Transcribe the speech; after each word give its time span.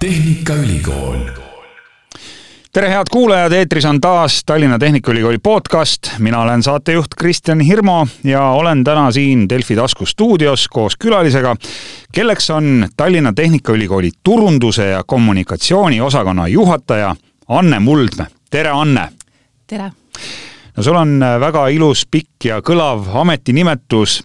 Tehnikaülikool. 0.00 1.18
tere, 2.72 2.88
head 2.88 3.06
kuulajad, 3.12 3.52
eetris 3.52 3.84
on 3.84 4.00
taas 4.00 4.42
Tallinna 4.46 4.78
Tehnikaülikooli 4.78 5.38
podcast. 5.38 6.10
mina 6.18 6.40
olen 6.40 6.62
saatejuht 6.62 7.14
Kristjan 7.18 7.60
Hirmu 7.60 8.06
ja 8.24 8.42
olen 8.42 8.84
täna 8.84 9.12
siin 9.12 9.48
Delfi 9.48 9.76
tasku 9.76 10.06
stuudios 10.06 10.68
koos 10.68 10.96
külalisega, 10.96 11.56
kelleks 12.12 12.50
on 12.50 12.88
Tallinna 12.96 13.32
Tehnikaülikooli 13.32 14.10
turunduse 14.22 14.86
ja 14.86 15.04
kommunikatsiooni 15.06 16.00
osakonna 16.00 16.48
juhataja 16.48 17.16
Anne 17.48 17.78
Muldmäe. 17.78 18.26
tere, 18.50 18.70
Anne! 18.70 19.08
tere! 19.66 19.92
no 20.76 20.82
sul 20.82 20.96
on 20.96 21.20
väga 21.40 21.68
ilus, 21.68 22.06
pikk 22.10 22.44
ja 22.44 22.60
kõlav 22.60 23.04
ametinimetus 23.20 24.22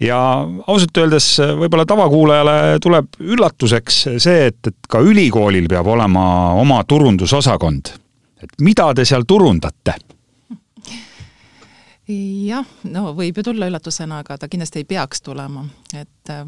ja 0.00 0.18
ausalt 0.66 1.00
öeldes 1.02 1.30
võib-olla 1.58 1.86
tavakuulajale 1.88 2.78
tuleb 2.82 3.18
üllatuseks 3.20 4.02
see, 4.18 4.50
et, 4.50 4.60
et 4.70 4.90
ka 4.90 5.00
ülikoolil 5.02 5.68
peab 5.70 5.90
olema 5.94 6.52
oma 6.58 6.82
turundusosakond. 6.84 7.94
et 8.42 8.54
mida 8.62 8.92
te 8.94 9.04
seal 9.04 9.26
turundate? 9.26 9.96
jah, 12.08 12.64
no 12.88 13.10
võib 13.16 13.36
ju 13.36 13.44
tulla 13.50 13.68
üllatusena, 13.68 14.22
aga 14.22 14.38
ta 14.40 14.48
kindlasti 14.48 14.80
ei 14.80 14.86
peaks 14.88 15.20
tulema, 15.24 15.64
et 15.92 16.32
äh, 16.32 16.46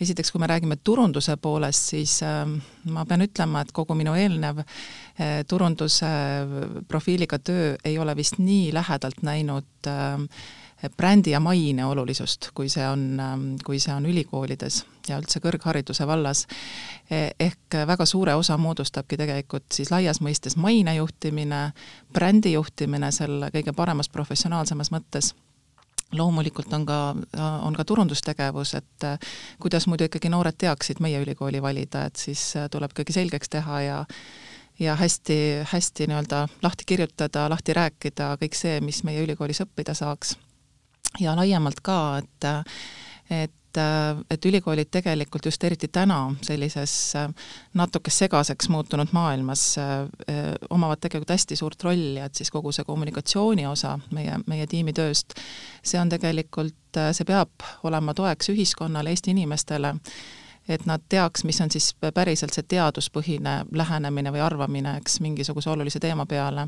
esiteks, 0.00 0.30
kui 0.30 0.42
me 0.42 0.46
räägime 0.46 0.76
turunduse 0.84 1.34
poolest, 1.42 1.90
siis 1.94 2.20
äh, 2.22 2.44
ma 2.94 3.04
pean 3.10 3.26
ütlema, 3.26 3.64
et 3.64 3.72
kogu 3.74 3.96
minu 3.98 4.14
eelnev 4.14 4.62
äh, 4.62 5.40
turunduse 5.50 6.10
profiiliga 6.88 7.40
töö 7.42 7.74
ei 7.84 7.98
ole 7.98 8.14
vist 8.16 8.38
nii 8.38 8.70
lähedalt 8.76 9.24
näinud 9.26 9.90
äh, 9.90 10.14
brändi 10.96 11.30
ja 11.34 11.40
maine 11.40 11.84
olulisust, 11.84 12.50
kui 12.54 12.68
see 12.72 12.86
on, 12.88 13.04
ähm, 13.20 13.44
kui 13.64 13.78
see 13.80 13.92
on 13.94 14.06
ülikoolides 14.06 14.84
ja 15.08 15.18
üldse 15.20 15.42
kõrghariduse 15.44 16.06
vallas. 16.08 16.46
E, 17.10 17.30
ehk 17.40 17.76
väga 17.86 18.06
suure 18.06 18.34
osa 18.34 18.56
moodustabki 18.56 19.18
tegelikult 19.20 19.68
siis 19.72 19.90
laias 19.90 20.22
mõistes 20.24 20.56
maine 20.56 20.94
juhtimine, 20.96 21.70
brändi 22.12 22.54
juhtimine 22.56 23.12
selle 23.12 23.50
kõige 23.54 23.76
paremas 23.76 24.08
professionaalsemas 24.08 24.92
mõttes 24.94 25.34
loomulikult 26.12 26.72
on 26.72 26.86
ka, 26.86 26.98
on 27.62 27.76
ka 27.76 27.84
turundustegevus, 27.86 28.74
et 28.74 29.04
äh, 29.06 29.18
kuidas 29.62 29.86
muidu 29.86 30.08
ikkagi 30.08 30.30
noored 30.32 30.58
teaksid 30.58 30.98
meie 31.00 31.20
ülikooli 31.22 31.62
valida, 31.62 32.06
et 32.08 32.16
siis 32.18 32.42
äh, 32.58 32.66
tuleb 32.70 32.94
ikkagi 32.94 33.14
selgeks 33.20 33.52
teha 33.56 33.82
ja 33.86 34.04
ja 34.80 34.94
hästi, 34.96 35.34
hästi 35.68 36.06
nii-öelda 36.08 36.46
lahti 36.62 36.86
kirjutada, 36.88 37.50
lahti 37.52 37.74
rääkida 37.76 38.30
kõik 38.40 38.56
see, 38.56 38.78
mis 38.80 39.02
meie 39.04 39.20
ülikoolis 39.26 39.60
õppida 39.60 39.92
saaks 39.94 40.38
ja 41.18 41.36
laiemalt 41.36 41.80
ka, 41.82 42.18
et 42.18 42.50
et 43.30 43.56
et 44.30 44.44
ülikoolid 44.44 44.88
tegelikult 44.90 45.44
just 45.46 45.64
eriti 45.64 45.86
täna 45.88 46.34
sellises 46.42 47.12
natuke 47.78 48.10
segaseks 48.10 48.66
muutunud 48.68 49.12
maailmas 49.14 49.76
omavad 50.70 50.98
tegelikult 50.98 51.30
hästi 51.30 51.56
suurt 51.56 51.84
rolli, 51.86 52.18
et 52.18 52.34
siis 52.34 52.50
kogu 52.50 52.72
see 52.72 52.84
kommunikatsiooni 52.84 53.66
osa 53.70 53.92
meie, 54.10 54.40
meie 54.50 54.66
tiimi 54.66 54.92
tööst, 54.92 55.38
see 55.86 56.00
on 56.02 56.10
tegelikult, 56.10 56.98
see 57.12 57.28
peab 57.28 57.62
olema 57.86 58.14
toeks 58.14 58.50
ühiskonnale, 58.50 59.14
Eesti 59.14 59.30
inimestele, 59.36 59.94
et 60.68 60.86
nad 60.90 61.06
teaks, 61.08 61.46
mis 61.46 61.62
on 61.62 61.70
siis 61.70 61.92
päriselt 62.14 62.58
see 62.58 62.66
teaduspõhine 62.74 63.60
lähenemine 63.70 64.34
või 64.34 64.42
arvamine, 64.50 64.98
eks, 64.98 65.20
mingisuguse 65.22 65.70
olulise 65.70 66.02
teema 66.02 66.26
peale 66.26 66.66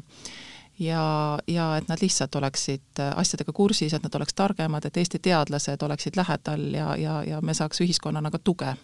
ja, 0.78 1.38
ja 1.46 1.76
et 1.76 1.88
nad 1.88 2.00
lihtsalt 2.00 2.34
oleksid 2.34 3.00
äh, 3.00 3.12
asjadega 3.18 3.52
kursis, 3.52 3.94
et 3.94 4.02
nad 4.02 4.14
oleks 4.14 4.34
targemad, 4.34 4.84
et 4.86 4.96
Eesti 4.96 5.18
teadlased 5.22 5.82
oleksid 5.82 6.16
lähedal 6.16 6.64
ja, 6.74 6.96
ja, 6.96 7.20
ja 7.24 7.40
me 7.40 7.54
saaks 7.54 7.82
ühiskonnana 7.84 8.30
ka 8.30 8.38
tuge 8.38 8.74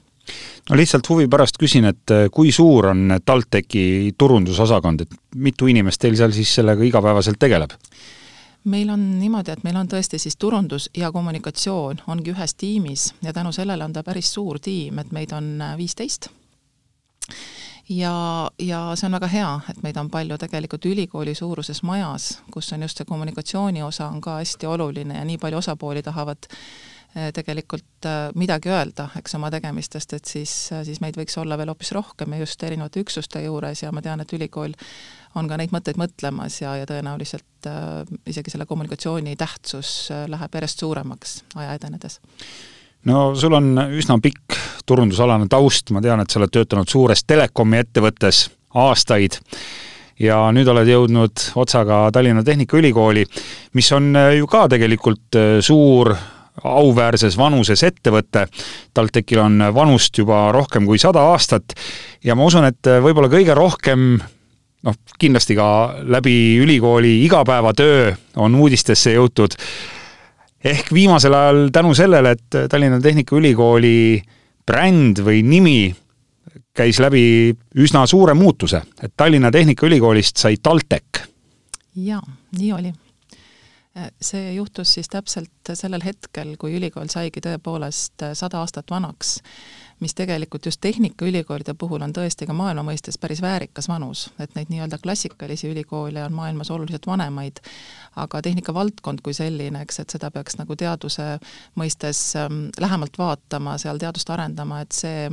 no 0.71 0.77
lihtsalt 0.77 1.09
huvi 1.09 1.29
pärast 1.29 1.59
küsin, 1.61 1.89
et 1.89 2.15
äh, 2.15 2.29
kui 2.33 2.53
suur 2.53 2.91
on 2.93 3.19
TalTechi 3.25 4.15
turundusosakond, 4.19 5.07
et 5.07 5.19
mitu 5.37 5.67
inimest 5.67 6.01
teil 6.01 6.17
seal 6.17 6.35
siis 6.37 6.55
sellega 6.61 6.85
igapäevaselt 6.85 7.41
tegeleb? 7.41 7.77
meil 8.69 8.91
on 8.91 9.05
niimoodi, 9.19 9.55
et 9.55 9.63
meil 9.65 9.77
on 9.81 9.89
tõesti 9.89 10.19
siis 10.21 10.37
turundus 10.37 10.91
ja 10.97 11.13
kommunikatsioon 11.13 12.03
ongi 12.13 12.35
ühes 12.35 12.55
tiimis 12.55 13.13
ja 13.23 13.33
tänu 13.33 13.53
sellele 13.53 13.85
on 13.85 13.95
ta 13.97 14.03
päris 14.05 14.33
suur 14.35 14.59
tiim, 14.61 14.99
et 14.99 15.13
meid 15.13 15.33
on 15.33 15.55
äh, 15.63 15.77
viisteist 15.79 16.29
ja, 17.89 18.51
ja 18.59 18.81
see 18.97 19.09
on 19.09 19.17
väga 19.17 19.31
hea, 19.33 19.49
et 19.71 19.81
meid 19.83 19.97
on 20.01 20.11
palju 20.13 20.39
tegelikult 20.41 20.87
ülikooli 20.91 21.35
suuruses 21.35 21.83
majas, 21.87 22.31
kus 22.53 22.73
on 22.77 22.85
just 22.85 23.01
see 23.01 23.09
kommunikatsiooni 23.09 23.83
osa 23.83 24.09
on 24.13 24.21
ka 24.25 24.39
hästi 24.41 24.69
oluline 24.69 25.19
ja 25.19 25.25
nii 25.25 25.39
palju 25.41 25.61
osapooli 25.63 26.03
tahavad 26.03 26.49
eh, 26.51 27.31
tegelikult 27.35 28.09
eh, 28.09 28.19
midagi 28.39 28.73
öelda, 28.73 29.09
eks, 29.19 29.37
oma 29.41 29.51
tegemistest, 29.55 30.15
et 30.19 30.25
siis, 30.29 30.55
siis 30.85 31.03
meid 31.05 31.19
võiks 31.19 31.39
olla 31.41 31.59
veel 31.59 31.73
hoopis 31.73 31.93
rohkem 31.97 32.37
ja 32.37 32.43
just 32.45 32.63
erinevate 32.63 33.05
üksuste 33.05 33.43
juures 33.45 33.83
ja 33.83 33.93
ma 33.93 34.05
tean, 34.05 34.21
et 34.25 34.33
ülikool 34.37 34.77
on 35.37 35.49
ka 35.49 35.61
neid 35.61 35.73
mõtteid 35.73 36.01
mõtlemas 36.01 36.61
ja, 36.63 36.77
ja 36.81 36.89
tõenäoliselt 36.89 37.69
äh, 37.69 38.03
isegi 38.27 38.53
selle 38.53 38.69
kommunikatsiooni 38.69 39.37
tähtsus 39.37 40.11
läheb 40.29 40.61
järjest 40.61 40.85
suuremaks 40.85 41.39
aja 41.57 41.79
edenedes 41.79 42.21
no 43.07 43.35
sul 43.39 43.55
on 43.55 43.75
üsna 43.99 44.19
pikk 44.23 44.57
turundusalane 44.89 45.49
taust, 45.51 45.93
ma 45.95 46.03
tean, 46.05 46.21
et 46.21 46.31
sa 46.31 46.41
oled 46.41 46.53
töötanud 46.53 46.89
suures 46.89 47.23
telekomi 47.29 47.79
ettevõttes 47.83 48.49
aastaid 48.75 49.39
ja 50.21 50.41
nüüd 50.55 50.69
oled 50.69 50.89
jõudnud 50.89 51.45
otsaga 51.61 52.09
Tallinna 52.13 52.43
Tehnikaülikooli, 52.45 53.25
mis 53.79 53.93
on 53.95 54.11
ju 54.35 54.49
ka 54.51 54.67
tegelikult 54.73 55.39
äh, 55.39 55.59
suur 55.65 56.15
auväärses 56.59 57.37
vanuses 57.39 57.85
ettevõte. 57.87 58.49
TalTechil 58.95 59.39
on 59.39 59.63
vanust 59.75 60.19
juba 60.19 60.49
rohkem 60.55 60.89
kui 60.89 60.99
sada 60.99 61.23
aastat 61.31 61.77
ja 62.25 62.35
ma 62.35 62.49
usun, 62.49 62.67
et 62.67 62.91
äh, 62.91 62.99
võib-olla 63.05 63.31
kõige 63.33 63.55
rohkem 63.55 64.17
noh, 64.19 64.99
kindlasti 65.19 65.57
ka 65.59 65.69
läbi 66.07 66.59
ülikooli 66.63 67.21
igapäevatöö 67.27 68.13
on 68.43 68.59
uudistesse 68.59 69.15
jõutud 69.15 69.57
ehk 70.65 70.93
viimasel 70.95 71.35
ajal 71.35 71.69
tänu 71.73 71.95
sellele, 71.95 72.31
et 72.31 72.59
Tallinna 72.71 73.01
Tehnikaülikooli 73.01 74.23
bränd 74.67 75.23
või 75.25 75.43
nimi 75.47 75.81
käis 76.79 77.01
läbi 77.03 77.55
üsna 77.79 78.07
suure 78.07 78.35
muutuse, 78.35 78.83
et 79.03 79.13
Tallinna 79.17 79.51
Tehnikaülikoolist 79.51 80.37
sai 80.37 80.57
TalTech. 80.63 81.29
jaa, 81.97 82.23
nii 82.59 82.73
oli. 82.73 82.93
see 84.23 84.53
juhtus 84.55 84.93
siis 84.95 85.09
täpselt 85.09 85.73
sellel 85.75 86.05
hetkel, 86.05 86.55
kui 86.59 86.77
ülikool 86.79 87.09
saigi 87.11 87.41
tõepoolest 87.43 88.23
sada 88.39 88.61
aastat 88.61 88.91
vanaks 88.91 89.41
mis 90.01 90.15
tegelikult 90.15 90.67
just 90.67 90.81
tehnikaülikoolide 90.81 91.75
puhul 91.75 92.03
on 92.03 92.13
tõesti 92.15 92.47
ka 92.47 92.55
maailma 92.57 92.85
mõistes 92.87 93.19
päris 93.21 93.43
väärikas 93.43 93.89
vanus, 93.89 94.29
et 94.39 94.55
neid 94.55 94.71
nii-öelda 94.73 94.99
klassikalisi 95.03 95.71
ülikoole 95.71 96.23
on 96.25 96.35
maailmas 96.37 96.71
oluliselt 96.71 97.07
vanemaid, 97.07 97.61
aga 98.17 98.43
tehnikavaldkond 98.43 99.23
kui 99.25 99.35
selline, 99.35 99.83
eks, 99.83 100.01
et 100.03 100.17
seda 100.17 100.31
peaks 100.35 100.59
nagu 100.61 100.77
teaduse 100.77 101.29
mõistes 101.79 102.23
ähm, 102.39 102.67
lähemalt 102.81 103.19
vaatama, 103.19 103.79
seal 103.79 103.99
teadust 103.99 104.31
arendama, 104.31 104.83
et 104.85 104.93
see, 104.97 105.29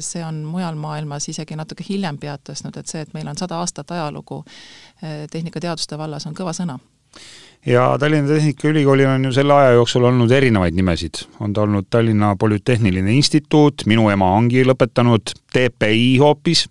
see 0.00 0.24
on 0.24 0.42
mujal 0.48 0.76
maailmas 0.80 1.28
isegi 1.32 1.56
natuke 1.56 1.86
hiljem 1.88 2.18
pead 2.20 2.44
tõstnud, 2.50 2.76
et 2.78 2.88
see, 2.88 3.04
et 3.06 3.14
meil 3.16 3.28
on 3.28 3.38
sada 3.38 3.60
aastat 3.62 3.90
ajalugu 3.96 4.42
äh, 4.44 5.24
tehnikateaduste 5.30 5.98
vallas, 5.98 6.26
on 6.28 6.36
kõva 6.36 6.54
sõna 6.56 6.78
ja 7.66 7.96
Tallinna 7.98 8.28
Tehnikaülikoolil 8.28 9.06
on 9.06 9.24
ju 9.24 9.32
selle 9.32 9.54
aja 9.54 9.70
jooksul 9.76 10.04
olnud 10.04 10.30
erinevaid 10.30 10.74
nimesid. 10.74 11.24
on 11.40 11.52
ta 11.52 11.62
olnud 11.62 11.86
Tallinna 11.90 12.36
Polütehniline 12.36 13.12
Instituut, 13.12 13.86
minu 13.86 14.08
ema 14.10 14.32
ongi 14.36 14.64
lõpetanud 14.66 15.34
TPI 15.52 16.16
hoopis, 16.18 16.66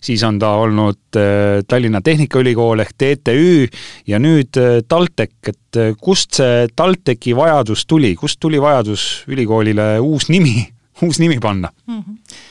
siis 0.00 0.22
on 0.24 0.38
ta 0.38 0.54
olnud 0.62 1.18
äh, 1.20 1.60
Tallinna 1.68 2.00
Tehnikaülikool 2.00 2.84
ehk 2.84 2.94
TTÜ 2.96 3.66
ja 4.06 4.20
nüüd 4.22 4.56
äh, 4.60 4.80
TalTech, 4.88 5.36
et 5.48 5.80
äh, 5.80 5.92
kust 6.00 6.40
see 6.40 6.68
TalTechi 6.76 7.36
vajadus 7.36 7.86
tuli, 7.86 8.14
kust 8.16 8.40
tuli 8.40 8.60
vajadus 8.60 9.26
ülikoolile 9.28 9.98
uus 10.00 10.30
nimi, 10.32 10.64
uus 11.04 11.20
nimi 11.20 11.38
panna 11.40 11.72
mm? 11.86 12.00
-hmm 12.00 12.48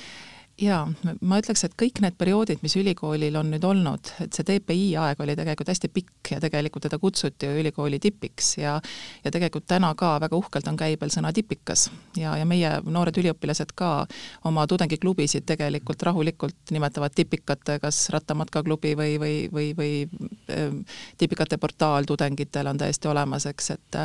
jaa, 0.61 0.81
ma 1.25 1.39
ütleks, 1.41 1.63
et 1.65 1.73
kõik 1.79 2.01
need 2.03 2.15
perioodid, 2.19 2.61
mis 2.63 2.75
ülikoolil 2.77 3.35
on 3.39 3.49
nüüd 3.53 3.63
olnud, 3.65 4.11
et 4.23 4.35
see 4.35 4.45
TPI 4.47 4.91
aeg 5.01 5.21
oli 5.23 5.35
tegelikult 5.37 5.71
hästi 5.71 5.89
pikk 5.93 6.33
ja 6.35 6.39
tegelikult 6.43 6.85
teda 6.85 6.99
kutsuti 7.01 7.49
ju 7.49 7.61
ülikooli 7.63 7.99
tipiks 8.01 8.53
ja 8.61 8.75
ja 9.23 9.31
tegelikult 9.33 9.65
täna 9.69 9.91
ka 9.97 10.13
väga 10.21 10.37
uhkelt 10.37 10.67
on 10.69 10.77
käibel 10.77 11.11
sõna 11.13 11.33
tipikas. 11.33 11.89
ja, 12.17 12.35
ja 12.37 12.45
meie 12.45 12.71
noored 12.85 13.17
üliõpilased 13.17 13.73
ka 13.75 13.91
oma 14.45 14.67
tudengiklubisid 14.67 15.45
tegelikult 15.49 16.03
rahulikult 16.03 16.71
nimetavad 16.71 17.15
tipikate, 17.15 17.79
kas 17.81 18.03
rattamatkaklubi 18.13 18.95
või, 18.97 19.17
või, 19.19 19.35
või, 19.53 19.71
või 19.77 19.91
tipikate 21.17 21.57
portaal 21.57 22.05
tudengitel 22.05 22.67
on 22.67 22.77
täiesti 22.77 23.07
olemas, 23.07 23.45
eks, 23.49 23.71
et 23.71 24.01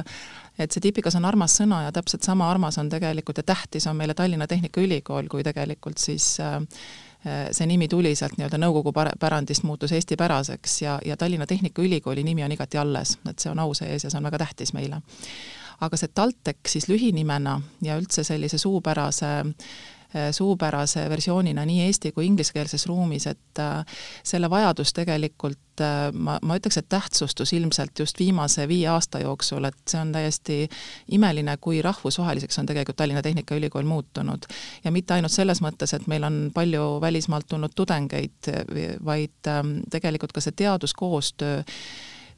et 0.59 0.73
see 0.73 0.83
tipikas 0.89 1.17
on 1.19 1.25
armas 1.29 1.57
sõna 1.61 1.83
ja 1.87 1.93
täpselt 1.93 2.27
sama 2.27 2.51
armas 2.51 2.79
on 2.79 2.89
tegelikult 2.93 3.43
ja 3.43 3.47
tähtis 3.47 3.87
on 3.87 3.97
meile 3.97 4.15
Tallinna 4.15 4.47
Tehnikaülikool, 4.47 5.29
kui 5.31 5.45
tegelikult 5.45 5.99
siis 5.99 6.29
äh, 6.41 6.57
äh, 6.57 7.43
see 7.53 7.67
nimi 7.67 7.89
tuli 7.89 8.15
sealt 8.17 8.39
nii-öelda 8.39 8.61
nõukogu 8.63 8.93
pärandist, 8.95 9.67
muutus 9.69 9.93
eestipäraseks 9.93 10.81
ja, 10.83 10.99
ja 11.05 11.17
Tallinna 11.17 11.47
Tehnikaülikooli 11.47 12.25
nimi 12.25 12.45
on 12.45 12.57
igati 12.57 12.81
alles, 12.81 13.19
et 13.29 13.39
see 13.39 13.53
on 13.53 13.63
au 13.63 13.75
sees 13.75 14.05
ja 14.05 14.11
see 14.11 14.21
on 14.21 14.29
väga 14.31 14.45
tähtis 14.47 14.73
meile. 14.77 15.03
aga 15.81 15.97
see 15.97 16.09
TalTech 16.09 16.71
siis 16.73 16.89
lühinimena 16.89 17.61
ja 17.85 17.99
üldse 18.01 18.25
sellise 18.25 18.59
suupärase 18.59 19.45
suupärase 20.33 21.09
versioonina 21.11 21.65
nii 21.67 21.83
eesti 21.87 22.13
kui 22.13 22.27
ingliskeelses 22.27 22.87
ruumis, 22.87 23.27
et 23.27 23.61
selle 24.23 24.51
vajadus 24.51 24.93
tegelikult 24.97 25.83
ma, 26.13 26.39
ma 26.43 26.57
ütleks, 26.57 26.79
et 26.81 26.89
tähtsustus 26.89 27.53
ilmselt 27.57 27.99
just 27.99 28.19
viimase 28.19 28.69
viie 28.69 28.89
aasta 28.89 29.21
jooksul, 29.21 29.69
et 29.69 29.79
see 29.89 30.01
on 30.01 30.13
täiesti 30.15 30.59
imeline, 31.13 31.57
kui 31.61 31.83
rahvusvaheliseks 31.85 32.59
on 32.63 32.71
tegelikult 32.71 32.97
Tallinna 32.97 33.23
Tehnikaülikool 33.23 33.85
muutunud. 33.85 34.49
ja 34.85 34.93
mitte 34.93 35.15
ainult 35.15 35.33
selles 35.33 35.63
mõttes, 35.63 35.95
et 35.97 36.07
meil 36.07 36.25
on 36.25 36.51
palju 36.55 37.01
välismaalt 37.01 37.49
tulnud 37.49 37.75
tudengeid, 37.75 38.53
vaid 39.05 39.55
tegelikult 39.91 40.33
ka 40.33 40.41
see 40.41 40.57
teaduskoostöö 40.57 41.63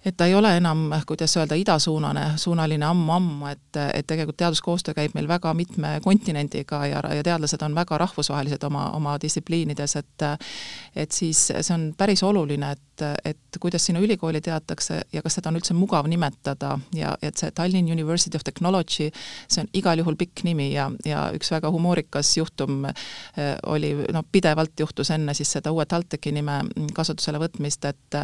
et 0.05 0.17
ta 0.17 0.27
ei 0.27 0.35
ole 0.35 0.51
enam, 0.57 0.91
kuidas 1.07 1.37
öelda, 1.37 1.57
idasuunane, 1.59 2.25
suunaline 2.39 2.87
ammu-ammu, 2.87 3.47
et, 3.51 3.79
et 3.95 4.07
tegelikult 4.07 4.37
teaduskoostöö 4.39 4.95
käib 4.95 5.15
meil 5.15 5.29
väga 5.29 5.55
mitme 5.55 5.99
kontinendiga 6.05 6.85
ja, 6.87 7.03
ja 7.15 7.25
teadlased 7.27 7.63
on 7.67 7.75
väga 7.75 7.99
rahvusvahelised 7.99 8.63
oma, 8.69 8.91
oma 8.97 9.17
distsipliinides, 9.23 9.97
et 9.97 10.27
et 10.97 11.13
siis 11.13 11.41
see 11.51 11.75
on 11.75 11.91
päris 11.99 12.23
oluline, 12.27 12.71
et, 12.73 13.05
et 13.25 13.59
kuidas 13.61 13.85
sinu 13.87 14.01
ülikooli 14.03 14.41
teatakse 14.41 15.01
ja 15.13 15.23
kas 15.23 15.39
seda 15.39 15.51
on 15.51 15.59
üldse 15.59 15.75
mugav 15.75 16.07
nimetada 16.11 16.77
ja 16.95 17.15
et 17.23 17.39
see 17.39 17.51
Tallinn 17.55 17.91
University 17.93 18.37
of 18.39 18.45
Technology, 18.47 19.11
see 19.49 19.63
on 19.63 19.71
igal 19.79 19.99
juhul 19.99 20.17
pikk 20.19 20.43
nimi 20.47 20.71
ja, 20.73 20.89
ja 21.07 21.29
üks 21.35 21.51
väga 21.55 21.71
humoorikas 21.75 22.37
juhtum 22.37 22.87
eh, 22.89 23.55
oli, 23.67 23.93
noh, 24.15 24.27
pidevalt 24.33 24.81
juhtus 24.81 25.11
enne 25.15 25.35
siis 25.35 25.53
seda 25.59 25.73
uue 25.75 25.87
TalTechi 25.87 26.33
nime 26.35 26.61
kasutusele 26.95 27.43
võtmist, 27.43 27.85
et 27.89 28.19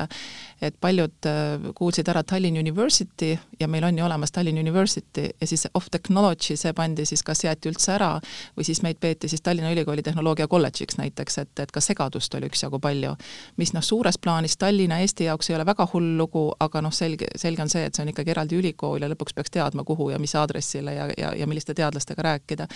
et 0.64 0.76
paljud 0.80 1.30
eh, 1.30 1.63
kuulsid 1.74 2.08
ära 2.08 2.22
Tallinn 2.22 2.58
University 2.58 3.38
ja 3.60 3.68
meil 3.68 3.84
on 3.84 3.98
ju 3.98 4.04
olemas 4.04 4.32
Tallinn 4.32 4.58
University 4.58 5.28
ja 5.40 5.46
siis 5.46 5.66
of 5.74 5.86
technology, 5.90 6.56
see 6.56 6.72
pandi 6.72 7.06
siis 7.06 7.22
kas 7.22 7.44
jäeti 7.44 7.70
üldse 7.70 7.94
ära 7.94 8.10
või 8.56 8.66
siis 8.68 8.82
meid 8.82 9.00
peeti 9.00 9.28
siis 9.28 9.42
Tallinna 9.42 9.72
Ülikooli 9.72 10.02
tehnoloogia 10.02 10.48
kolledžiks 10.48 10.98
näiteks, 10.98 11.38
et, 11.38 11.52
et 11.58 11.72
ka 11.72 11.80
segadust 11.80 12.34
oli 12.34 12.50
üksjagu 12.50 12.80
palju. 12.80 13.16
mis 13.56 13.72
noh, 13.72 13.82
suures 13.82 14.18
plaanis 14.18 14.56
Tallinna 14.56 14.98
Eesti 15.00 15.24
jaoks 15.24 15.50
ei 15.50 15.56
ole 15.56 15.66
väga 15.66 15.88
hull 15.92 16.16
lugu, 16.18 16.46
aga 16.60 16.82
noh, 16.82 16.92
selge, 16.92 17.26
selge 17.36 17.62
on 17.62 17.68
see, 17.68 17.84
et 17.84 17.94
see 17.94 18.02
on 18.04 18.12
ikkagi 18.12 18.30
eraldi 18.30 18.58
ülikool 18.60 19.02
ja 19.02 19.08
lõpuks 19.08 19.34
peaks 19.34 19.50
teadma, 19.50 19.84
kuhu 19.84 20.10
ja 20.10 20.18
mis 20.18 20.34
aadressile 20.34 20.94
ja, 20.94 21.08
ja, 21.18 21.34
ja 21.36 21.46
milliste 21.46 21.74
teadlastega 21.74 22.22
rääkida 22.22 22.68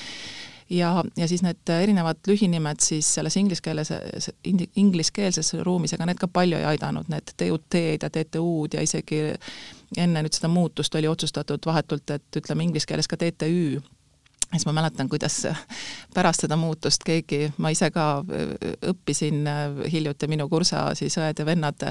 ja, 0.70 1.04
ja 1.16 1.28
siis 1.28 1.42
need 1.42 1.72
erinevad 1.72 2.20
lühinimed 2.28 2.82
siis 2.84 3.08
selles 3.14 3.36
inglise 3.36 3.62
keeles, 3.64 3.92
ingliskeelses 4.76 5.54
ruumis, 5.66 5.94
ega 5.96 6.06
need 6.08 6.20
ka 6.20 6.28
palju 6.32 6.58
ei 6.60 6.66
aidanud, 6.74 7.08
need 7.12 7.34
TUT-d 7.36 7.84
ja 8.02 8.10
TTÜ-d 8.10 8.78
ja 8.78 8.84
isegi 8.84 9.22
enne 9.96 10.24
nüüd 10.24 10.36
seda 10.36 10.50
muutust 10.52 10.94
oli 10.98 11.08
otsustatud 11.08 11.64
vahetult, 11.66 12.10
et 12.10 12.40
ütleme 12.42 12.68
inglise 12.68 12.88
keeles 12.88 13.08
ka 13.08 13.16
TTÜ 13.20 13.80
siis 14.52 14.66
ma 14.66 14.72
mäletan, 14.72 15.08
kuidas 15.08 15.42
pärast 16.14 16.44
seda 16.44 16.56
muutust 16.56 17.04
keegi, 17.04 17.50
ma 17.58 17.72
ise 17.74 17.90
ka 17.92 18.06
õppisin 18.90 19.48
hiljuti, 19.92 20.28
minu 20.30 20.48
kursa 20.48 20.86
siis 20.98 21.18
õed 21.20 21.42
ja 21.42 21.46
vennad 21.46 21.84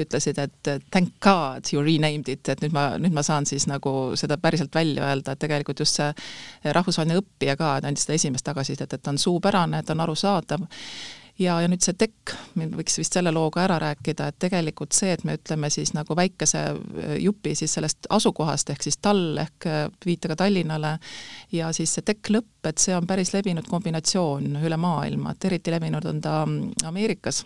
ütlesid, 0.00 0.38
et 0.38 0.70
thank 0.90 1.16
god 1.24 1.72
you 1.72 1.82
renamed 1.82 2.28
it, 2.30 2.48
et 2.48 2.62
nüüd 2.62 2.76
ma, 2.76 2.86
nüüd 3.00 3.16
ma 3.16 3.24
saan 3.26 3.48
siis 3.50 3.66
nagu 3.70 4.14
seda 4.18 4.38
päriselt 4.38 4.74
välja 4.74 5.08
öelda, 5.08 5.34
et 5.34 5.42
tegelikult 5.42 5.82
just 5.82 5.98
see 5.98 6.72
rahvusvaheline 6.76 7.18
õppija 7.22 7.58
ka, 7.58 7.74
andis 7.82 8.06
seda 8.06 8.18
esimest 8.20 8.46
tagasisidet, 8.46 8.94
et 8.94 9.02
ta 9.02 9.10
on 9.10 9.18
suupärane, 9.18 9.82
et 9.82 9.90
on 9.90 10.06
arusaadav 10.06 10.66
ja, 11.38 11.56
ja 11.60 11.68
nüüd 11.70 11.82
see 11.84 11.96
tekk, 11.98 12.34
me 12.58 12.68
võiks 12.72 12.98
vist 13.00 13.16
selle 13.16 13.32
loo 13.34 13.50
ka 13.54 13.64
ära 13.64 13.78
rääkida, 13.82 14.28
et 14.30 14.38
tegelikult 14.46 14.94
see, 14.96 15.14
et 15.14 15.24
me 15.26 15.36
ütleme 15.38 15.70
siis 15.72 15.94
nagu 15.96 16.16
väikese 16.16 16.62
äh, 16.74 17.16
jupi 17.22 17.54
siis 17.58 17.74
sellest 17.78 18.08
asukohast, 18.14 18.70
ehk 18.74 18.86
siis 18.86 19.00
tall 19.02 19.40
ehk 19.42 19.68
äh, 19.70 19.82
viitega 20.06 20.36
Tallinnale, 20.38 20.96
ja 21.52 21.72
siis 21.76 21.96
see 21.96 22.06
tekk 22.06 22.32
lõpp, 22.36 22.70
et 22.70 22.82
see 22.82 22.96
on 22.96 23.06
päris 23.06 23.34
levinud 23.34 23.68
kombinatsioon 23.70 24.62
üle 24.62 24.78
maailma, 24.80 25.34
et 25.34 25.50
eriti 25.50 25.74
levinud 25.74 26.06
on 26.10 26.22
ta 26.24 26.40
mm, 26.46 26.88
Ameerikas 26.90 27.44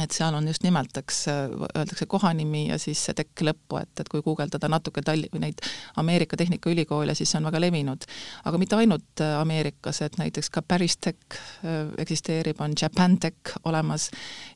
et 0.00 0.14
seal 0.14 0.34
on 0.34 0.46
just 0.48 0.62
nimelt, 0.64 0.96
eks 0.96 1.26
öeldakse 1.28 2.06
kohanimi 2.08 2.62
ja 2.70 2.78
siis 2.80 3.00
see 3.04 3.16
tekk 3.16 3.42
lõppu, 3.44 3.76
et, 3.82 3.92
et 4.00 4.08
kui 4.08 4.22
guugeldada 4.24 4.70
natuke 4.72 5.02
Talli- 5.04 5.28
või 5.34 5.42
neid 5.44 5.60
Ameerika 6.00 6.36
Tehnikaülikoole, 6.40 7.14
siis 7.18 7.32
see 7.32 7.40
on 7.42 7.48
väga 7.50 7.60
levinud. 7.60 8.06
aga 8.44 8.58
mitte 8.58 8.78
ainult 8.80 9.20
äh, 9.20 9.34
Ameerikas, 9.40 10.00
et 10.02 10.16
näiteks 10.18 10.50
ka 10.50 10.62
Paris 10.62 10.96
Tech 10.96 11.36
äh, 11.36 11.92
eksisteerib, 11.98 12.60
on 12.60 12.72
Japan 12.80 13.18
Tech 13.18 13.58
olemas 13.64 14.10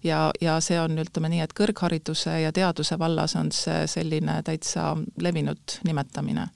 ja, 0.05 0.31
ja 0.41 0.57
see 0.61 0.81
on, 0.81 0.97
ütleme 1.05 1.29
nii, 1.35 1.45
et 1.45 1.57
kõrghariduse 1.57 2.41
ja 2.41 2.53
teaduse 2.53 2.99
vallas 2.99 3.37
on 3.37 3.53
see 3.53 3.85
selline 3.93 4.41
täitsa 4.47 4.95
levinud 5.21 5.81
nimetamine 5.85 6.49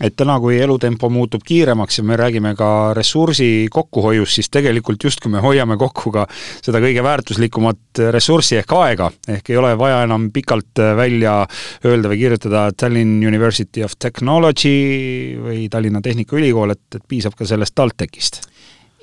et 0.00 0.16
täna, 0.16 0.38
kui 0.40 0.58
elutempo 0.62 1.10
muutub 1.10 1.42
kiiremaks 1.46 1.98
ja 1.98 2.04
me 2.06 2.16
räägime 2.18 2.54
ka 2.58 2.94
ressursi 2.96 3.68
kokkuhoiust, 3.70 4.38
siis 4.38 4.50
tegelikult 4.50 5.04
justkui 5.04 5.32
me 5.32 5.42
hoiame 5.44 5.76
kokku 5.80 6.12
ka 6.14 6.26
seda 6.62 6.80
kõige 6.82 7.02
väärtuslikumat 7.04 8.02
ressurssi 8.14 8.60
ehk 8.60 8.74
aega, 8.78 9.10
ehk 9.36 9.50
ei 9.50 9.60
ole 9.60 9.74
vaja 9.78 10.02
enam 10.06 10.30
pikalt 10.34 10.82
välja 10.96 11.40
öelda 11.84 12.12
või 12.12 12.22
kirjutada 12.22 12.68
Tallinn 12.76 13.22
University 13.26 13.84
of 13.84 13.98
Technology 13.98 15.36
või 15.42 15.68
Tallinna 15.70 16.02
Tehnikaülikool, 16.04 16.76
et, 16.76 16.86
et 16.94 17.08
piisab 17.08 17.38
ka 17.38 17.48
sellest 17.48 17.74
TalTechist. 17.78 18.42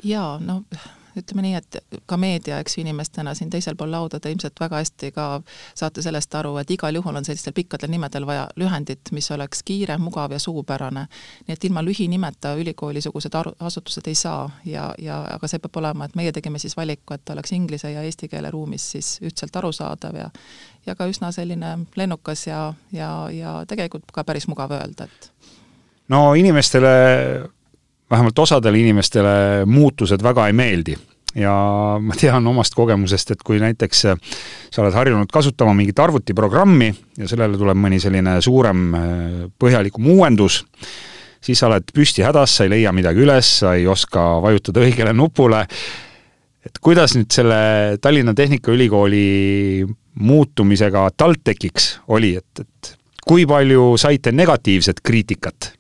jaa, 0.04 0.38
no 0.40 0.64
ütleme 1.18 1.46
nii, 1.46 1.54
et 1.60 2.02
ka 2.06 2.18
meedia, 2.18 2.60
eks 2.60 2.78
ju, 2.78 2.82
inimestena 2.84 3.34
siin 3.38 3.50
teisel 3.50 3.76
pool 3.80 3.92
lauda, 3.92 4.20
te 4.20 4.32
ilmselt 4.32 4.60
väga 4.60 4.82
hästi 4.82 5.12
ka 5.16 5.28
saate 5.76 6.04
sellest 6.06 6.36
aru, 6.36 6.56
et 6.62 6.72
igal 6.72 6.96
juhul 6.96 7.16
on 7.16 7.26
sellistel 7.26 7.56
pikkadel 7.56 7.92
nimedel 7.92 8.28
vaja 8.28 8.48
lühendit, 8.60 9.12
mis 9.16 9.32
oleks 9.32 9.64
kiire, 9.64 9.98
mugav 9.98 10.36
ja 10.36 10.40
suupärane. 10.40 11.08
nii 11.48 11.54
et 11.54 11.64
ilma 11.64 11.84
lühinimeta 11.84 12.56
ülikoolisugused 12.60 13.36
aru, 13.36 13.56
asutused 13.60 14.08
ei 14.08 14.16
saa 14.16 14.50
ja, 14.66 14.94
ja 14.98 15.22
aga 15.36 15.48
see 15.48 15.60
peab 15.60 15.82
olema, 15.82 16.06
et 16.06 16.16
meie 16.16 16.32
tegime 16.32 16.60
siis 16.60 16.78
valiku, 16.78 17.14
et 17.14 17.30
oleks 17.30 17.52
inglise 17.52 17.92
ja 17.92 18.04
eesti 18.04 18.28
keele 18.28 18.52
ruumis 18.52 18.92
siis 18.92 19.20
ühtselt 19.22 19.56
arusaadav 19.56 20.16
ja 20.16 20.30
ja 20.86 20.96
ka 20.96 21.08
üsna 21.10 21.32
selline 21.34 21.78
lennukas 21.96 22.48
ja, 22.48 22.74
ja, 22.94 23.12
ja 23.34 23.58
tegelikult 23.68 24.12
ka 24.14 24.24
päris 24.24 24.48
mugav 24.48 24.74
öelda, 24.78 25.08
et 25.10 25.32
no 26.14 26.34
inimestele 26.38 26.92
vähemalt 28.16 28.40
osadele 28.40 28.80
inimestele 28.80 29.66
muutused 29.68 30.24
väga 30.24 30.48
ei 30.50 30.56
meeldi. 30.56 30.96
Ja 31.36 31.52
ma 32.00 32.16
tean 32.16 32.46
omast 32.48 32.78
kogemusest, 32.78 33.34
et 33.36 33.42
kui 33.44 33.60
näiteks 33.60 34.06
sa 34.06 34.84
oled 34.84 34.96
harjunud 34.96 35.32
kasutama 35.32 35.74
mingit 35.76 36.00
arvutiprogrammi 36.00 36.88
ja 37.20 37.28
sellele 37.28 37.60
tuleb 37.60 37.76
mõni 37.76 38.00
selline 38.00 38.38
suurem, 38.44 38.86
põhjalikum 39.60 40.08
uuendus, 40.16 40.62
siis 41.44 41.60
sa 41.60 41.68
oled 41.68 41.92
püstihädas, 41.92 42.56
sa 42.56 42.64
ei 42.64 42.72
leia 42.78 42.96
midagi 42.96 43.26
üles, 43.26 43.52
sa 43.60 43.76
ei 43.76 43.84
oska 43.92 44.24
vajutada 44.46 44.86
õigele 44.88 45.12
nupule, 45.12 45.66
et 46.66 46.80
kuidas 46.80 47.18
nüüd 47.20 47.28
selle 47.36 47.60
Tallinna 48.02 48.32
Tehnikaülikooli 48.38 49.26
muutumisega 50.24 51.10
TalTechiks 51.20 51.98
oli, 52.16 52.38
et, 52.40 52.64
et 52.64 52.96
kui 53.28 53.44
palju 53.50 53.98
saite 54.00 54.32
negatiivset 54.32 55.04
kriitikat 55.04 55.74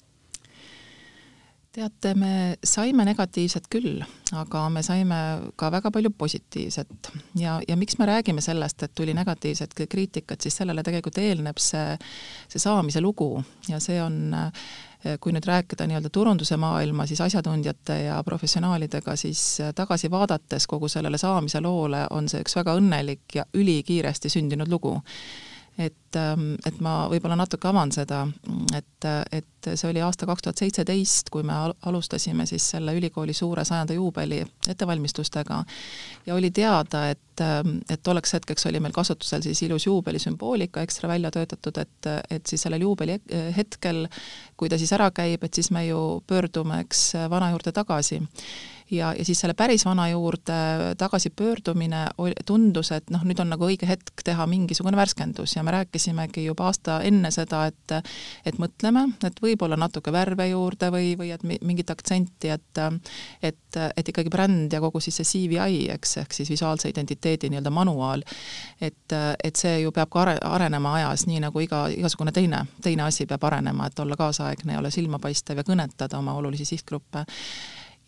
teate, 1.76 2.14
me 2.16 2.32
saime 2.64 3.06
negatiivset 3.08 3.68
küll, 3.72 4.00
aga 4.38 4.66
me 4.72 4.84
saime 4.86 5.20
ka 5.60 5.70
väga 5.74 5.92
palju 5.94 6.12
positiivset. 6.18 7.12
Ja, 7.40 7.58
ja 7.68 7.78
miks 7.80 8.00
me 8.00 8.08
räägime 8.10 8.44
sellest, 8.44 8.84
et 8.84 8.96
tuli 8.96 9.14
negatiivset 9.18 9.76
kriitikat, 9.90 10.42
siis 10.42 10.58
sellele 10.62 10.84
tegelikult 10.84 11.20
eelneb 11.22 11.60
see, 11.62 11.96
see 12.48 12.64
saamise 12.64 13.04
lugu. 13.04 13.32
Ja 13.70 13.82
see 13.84 14.00
on 14.04 14.38
kui 15.22 15.34
nüüd 15.36 15.46
rääkida 15.46 15.86
nii-öelda 15.86 16.10
turunduse 16.10 16.58
maailma, 16.58 17.06
siis 17.06 17.22
asjatundjate 17.22 18.00
ja 18.08 18.22
professionaalidega, 18.26 19.14
siis 19.20 19.42
tagasi 19.78 20.10
vaadates 20.12 20.66
kogu 20.68 20.90
sellele 20.90 21.20
saamise 21.22 21.62
loole 21.62 22.08
on 22.16 22.30
see 22.32 22.42
üks 22.42 22.58
väga 22.58 22.74
õnnelik 22.80 23.38
ja 23.38 23.46
ülikiiresti 23.54 24.32
sündinud 24.34 24.72
lugu 24.72 24.96
et, 25.78 26.16
ähm, 26.16 26.54
et 26.66 26.80
ma 26.80 27.06
võib-olla 27.12 27.36
natuke 27.40 27.68
avan 27.68 27.92
seda, 27.92 28.22
et, 28.76 29.08
et 29.36 29.70
see 29.74 29.90
oli 29.90 30.02
aasta 30.04 30.28
kaks 30.30 30.46
tuhat 30.46 30.62
seitseteist, 30.62 31.32
kui 31.34 31.44
me 31.44 31.56
alustasime 31.90 32.46
siis 32.48 32.70
selle 32.76 32.96
ülikooli 32.96 33.34
suure 33.36 33.66
sajanda 33.66 33.98
juubeli 33.98 34.40
ettevalmistustega. 34.70 35.62
Ja 36.26 36.36
oli 36.36 36.52
teada, 36.56 37.10
et, 37.12 37.44
ähm, 37.44 37.80
et 37.90 38.04
tolleks 38.04 38.38
hetkeks 38.38 38.70
oli 38.72 38.80
meil 38.80 38.96
kasutusel 38.96 39.44
siis 39.44 39.62
ilus 39.68 39.88
juubelisümboolika 39.90 40.86
ekstra 40.86 41.10
välja 41.12 41.32
töötatud, 41.32 41.82
et, 41.84 42.12
et 42.30 42.46
siis 42.46 42.64
sellel 42.68 42.88
juubeli 42.88 43.20
hetkel, 43.58 44.06
kui 44.58 44.72
ta 44.72 44.80
siis 44.80 44.94
ära 44.96 45.12
käib, 45.12 45.44
et 45.44 45.54
siis 45.54 45.72
me 45.76 45.86
ju 45.88 46.22
pöördume, 46.28 46.80
eks, 46.86 47.12
vana 47.30 47.52
juurde 47.52 47.76
tagasi 47.76 48.22
ja, 48.92 49.14
ja 49.18 49.26
siis 49.26 49.40
selle 49.40 49.54
päris 49.54 49.86
vana 49.86 50.08
juurde 50.10 50.54
tagasipöördumine 50.98 52.08
tundus, 52.46 52.92
et 52.92 53.10
noh, 53.10 53.24
nüüd 53.26 53.40
on 53.42 53.50
nagu 53.54 53.66
õige 53.66 53.88
hetk 53.90 54.22
teha 54.26 54.46
mingisugune 54.50 54.98
värskendus 54.98 55.56
ja 55.56 55.64
me 55.64 55.74
rääkisimegi 55.74 56.46
juba 56.46 56.70
aasta 56.70 57.00
enne 57.06 57.32
seda, 57.34 57.66
et 57.72 57.96
et 58.46 58.60
mõtleme, 58.62 59.08
et 59.26 59.42
võib-olla 59.42 59.78
natuke 59.80 60.12
värve 60.14 60.48
juurde 60.50 60.92
või, 60.94 61.14
või 61.18 61.32
et 61.34 61.44
mingit 61.46 61.90
aktsenti, 61.90 62.50
et 62.54 62.82
et, 63.42 63.78
et 63.98 64.10
ikkagi 64.10 64.30
bränd 64.30 64.74
ja 64.74 64.82
kogu 64.84 65.00
siis 65.00 65.18
see 65.22 65.30
CVI, 65.32 65.90
eks, 65.96 66.18
ehk 66.22 66.34
siis 66.34 66.50
visuaalse 66.50 66.90
identiteedi 66.90 67.50
nii-öelda 67.50 67.74
manuaal, 67.74 68.24
et, 68.82 69.16
et 69.44 69.56
see 69.56 69.80
ju 69.82 69.92
peab 69.96 70.12
ka 70.14 70.22
are-, 70.26 70.38
arenema 70.46 70.96
ajas, 71.00 71.26
nii 71.30 71.42
nagu 71.48 71.64
iga, 71.64 71.86
igasugune 71.94 72.34
teine, 72.36 72.66
teine 72.84 73.08
asi 73.08 73.26
peab 73.26 73.44
arenema, 73.50 73.88
et 73.90 74.00
olla 74.00 74.18
kaasaegne 74.20 74.78
ja 74.78 74.84
olla 74.84 74.94
silmapaistev 74.94 75.62
ja 75.62 75.68
kõnetada 75.68 76.20
oma 76.20 76.38
olulisi 76.38 76.66
sihtgruppe 76.66 77.26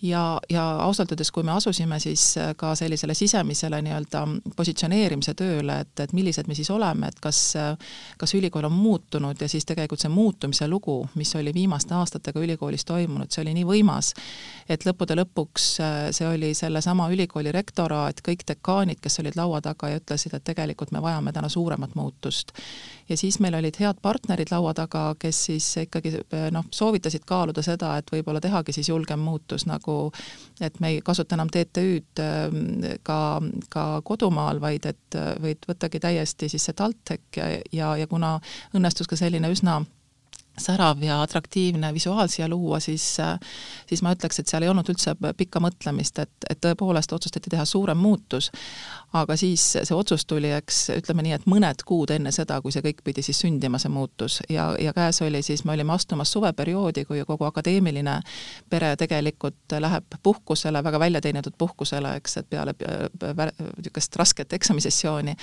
ja, 0.01 0.39
ja 0.50 0.70
ausalt 0.72 1.12
öeldes, 1.12 1.32
kui 1.32 1.44
me 1.44 1.51
asusime 1.51 2.00
siis 2.00 2.38
äh, 2.38 2.51
ka 2.58 2.75
sellisele 2.75 3.13
sisemisele 3.13 3.80
nii-öelda 3.82 4.24
positsioneerimise 4.56 5.34
tööle, 5.38 5.80
et, 5.82 6.00
et 6.00 6.13
millised 6.13 6.48
me 6.48 6.56
siis 6.56 6.70
oleme, 6.72 7.10
et 7.10 7.20
kas, 7.22 7.39
äh, 7.58 7.96
kas 8.18 8.34
ülikool 8.38 8.68
on 8.70 8.75
muutunud 8.77 9.42
ja 9.42 9.50
siis 9.50 9.66
tegelikult 9.66 10.04
see 10.04 10.13
muutumise 10.13 10.68
lugu, 10.68 11.00
mis 11.16 11.34
oli 11.36 11.54
viimaste 11.54 11.96
aastatega 11.98 12.39
ülikoolis 12.39 12.86
toimunud, 12.86 13.32
see 13.34 13.42
oli 13.42 13.56
nii 13.58 13.66
võimas, 13.66 14.13
et 14.70 14.86
lõppude 14.86 15.18
lõpuks 15.18 15.70
äh, 15.82 15.96
see 16.16 16.30
oli 16.30 16.54
sellesama 16.58 17.10
ülikooli 17.13 17.51
rektoraat, 17.56 18.22
kõik 18.25 18.46
dekaanid, 18.48 19.01
kes 19.01 19.20
olid 19.24 19.39
laua 19.39 19.63
taga 19.66 19.92
ja 19.92 20.01
ütlesid, 20.01 20.38
et 20.38 20.46
tegelikult 20.46 20.94
me 20.94 21.01
vajame 21.01 21.34
täna 21.34 21.50
suuremat 21.50 21.98
muutust. 21.98 22.54
Ja 23.10 23.18
siis 23.18 23.39
meil 23.39 23.56
olid 23.56 23.80
head 23.80 24.01
partnerid 24.01 24.51
laua 24.51 24.74
taga, 24.75 25.16
kes 25.20 25.46
siis 25.48 25.68
ikkagi 25.80 26.12
noh, 26.51 26.66
soovitasid 26.75 27.24
kaaluda 27.25 27.63
seda, 27.63 27.94
et 27.98 28.12
võib-olla 28.12 28.42
tehagi 28.44 28.75
siis 28.75 28.89
julgem 28.89 29.24
muutus 29.24 29.63
nagu 29.66 29.87
et 30.62 30.79
me 30.79 30.94
ei 30.94 31.01
kasuta 31.06 31.38
enam 31.38 31.51
TTÜ-d 31.53 32.24
ähm, 32.24 32.88
ka, 33.03 33.20
ka 33.70 33.86
kodumaal, 34.03 34.62
vaid 34.62 34.86
et 34.89 35.20
võid 35.44 35.67
võttagi 35.70 36.01
täiesti 36.03 36.50
siis 36.50 36.65
see 36.70 36.77
TalTech 36.77 37.39
ja, 37.39 37.51
ja, 37.74 37.94
ja 38.03 38.08
kuna 38.08 38.38
õnnestus 38.75 39.10
ka 39.10 39.20
selline 39.20 39.51
üsna 39.53 39.82
särav 40.62 41.04
ja 41.04 41.22
atraktiivne 41.22 41.94
visuaal 41.94 42.28
siia 42.28 42.48
luua, 42.50 42.80
siis 42.80 43.18
siis 43.90 44.02
ma 44.04 44.12
ütleks, 44.16 44.40
et 44.40 44.50
seal 44.50 44.66
ei 44.66 44.72
olnud 44.72 44.88
üldse 44.92 45.14
pikka 45.38 45.62
mõtlemist, 45.64 46.20
et, 46.22 46.48
et 46.50 46.60
tõepoolest 46.64 47.14
otsustati 47.14 47.52
teha 47.54 47.66
suurem 47.66 47.98
muutus, 47.98 48.50
aga 49.18 49.38
siis 49.40 49.64
see 49.78 49.96
otsus 49.96 50.26
tuli, 50.28 50.52
eks 50.58 50.82
ütleme 50.98 51.24
nii, 51.26 51.36
et 51.38 51.48
mõned 51.50 51.84
kuud 51.88 52.12
enne 52.16 52.32
seda, 52.36 52.60
kui 52.62 52.74
see 52.76 52.84
kõik 52.86 53.04
pidi 53.06 53.24
siis 53.26 53.40
sündima, 53.44 53.80
see 53.82 53.92
muutus, 53.94 54.40
ja, 54.52 54.70
ja 54.82 54.94
käes 54.96 55.22
oli 55.26 55.42
siis, 55.46 55.64
me 55.66 55.76
olime 55.76 55.94
astumas 55.96 56.32
suveperioodi, 56.36 57.06
kui 57.08 57.24
kogu 57.28 57.48
akadeemiline 57.48 58.18
pere 58.70 58.94
tegelikult 59.00 59.78
läheb 59.80 60.20
puhkusele, 60.24 60.84
väga 60.84 61.00
väljateenitud 61.00 61.56
puhkusele, 61.58 62.16
eks, 62.22 62.38
et 62.42 62.50
peale 62.50 62.76
niisugust 63.78 64.16
rasket 64.20 64.54
eksamisessiooni, 64.58 65.36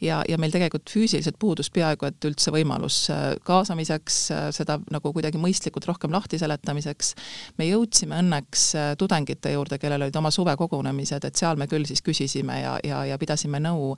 ja, 0.00 0.22
ja 0.28 0.38
meil 0.38 0.54
tegelikult 0.54 0.90
füüsiliselt 0.90 1.38
puudus 1.38 1.70
peaaegu 1.74 2.08
et 2.08 2.28
üldse 2.28 2.52
võimalus 2.54 3.04
kaasamiseks, 3.46 4.18
seda 4.54 4.78
nagu 4.94 5.12
kuidagi 5.12 5.40
mõistlikult 5.40 5.86
rohkem 5.88 6.12
lahti 6.14 6.38
seletamiseks. 6.40 7.14
me 7.58 7.68
jõudsime 7.68 8.18
õnneks 8.22 8.66
äh, 8.78 8.90
tudengite 8.98 9.52
juurde, 9.52 9.78
kellel 9.78 10.06
olid 10.06 10.16
oma 10.16 10.30
suvekogunemised, 10.34 11.24
et 11.24 11.36
seal 11.36 11.60
me 11.60 11.68
küll 11.70 11.86
siis 11.88 12.02
küsisime 12.02 12.60
ja, 12.62 12.76
ja, 12.84 13.04
ja 13.04 13.18
pidasime 13.18 13.60
nõu. 13.60 13.94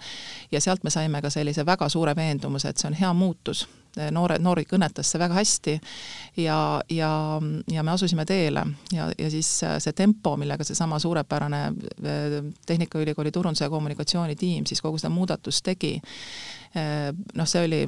ja 0.52 0.60
sealt 0.60 0.84
me 0.84 0.90
saime 0.90 1.22
ka 1.22 1.30
sellise 1.30 1.66
väga 1.66 1.88
suure 1.88 2.16
veendumuse, 2.16 2.68
et 2.68 2.78
see 2.78 2.90
on 2.90 2.98
hea 2.98 3.12
muutus 3.12 3.66
noore, 4.12 4.38
noori 4.42 4.66
kõnetas 4.68 5.10
see 5.12 5.20
väga 5.20 5.38
hästi 5.38 5.76
ja, 6.42 6.58
ja, 6.92 7.10
ja 7.72 7.86
me 7.86 7.94
asusime 7.94 8.26
teele 8.28 8.64
ja, 8.92 9.08
ja 9.18 9.30
siis 9.32 9.50
see 9.62 9.96
tempo, 9.96 10.36
millega 10.40 10.64
seesama 10.66 10.98
suurepärane 11.02 11.62
äh, 11.66 12.36
Tehnikaülikooli 12.66 13.32
turunduse 13.32 13.64
ja 13.64 13.72
kommunikatsiooni 13.72 14.36
tiim 14.36 14.66
siis 14.66 14.82
kogu 14.84 14.98
seda 15.00 15.12
muudatust 15.14 15.64
tegi, 15.66 15.96
Äh, 16.76 17.12
noh, 17.34 17.46
see 17.48 17.62
oli 17.64 17.78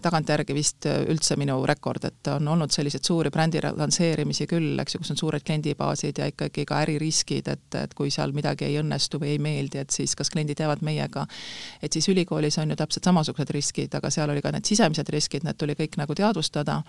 tagantjärgi 0.00 0.54
vist 0.56 0.86
üldse 0.88 1.36
minu 1.36 1.58
rekord, 1.68 2.06
et 2.08 2.30
on 2.32 2.48
olnud 2.48 2.72
selliseid 2.72 3.04
suuri 3.04 3.32
brändi 3.34 3.60
lansseerimisi 3.60 4.46
küll, 4.48 4.78
eks 4.80 4.94
ju, 4.94 5.00
kus 5.02 5.12
on 5.12 5.18
suured 5.20 5.44
kliendibaasid 5.44 6.20
ja 6.22 6.28
ikkagi 6.30 6.64
ka 6.68 6.78
äririskid, 6.86 7.50
et, 7.52 7.66
et 7.76 7.92
kui 7.98 8.12
seal 8.14 8.32
midagi 8.36 8.64
ei 8.70 8.78
õnnestu 8.80 9.20
või 9.20 9.34
ei 9.34 9.42
meeldi, 9.42 9.82
et 9.82 9.92
siis 9.92 10.16
kas 10.16 10.32
kliendid 10.32 10.62
jäävad 10.62 10.84
meiega. 10.86 11.26
et 11.82 11.92
siis 11.92 12.08
ülikoolis 12.08 12.56
on 12.62 12.72
ju 12.72 12.76
täpselt 12.78 13.04
samasugused 13.10 13.52
riskid, 13.52 13.94
aga 13.94 14.10
seal 14.10 14.32
oli 14.32 14.40
ka 14.44 14.54
need 14.54 14.64
sisemised 14.70 15.12
riskid, 15.12 15.44
need 15.44 15.57
tuli 15.58 15.76
kõik 15.78 15.98
nagu 16.00 16.14
teadvustada 16.14 16.82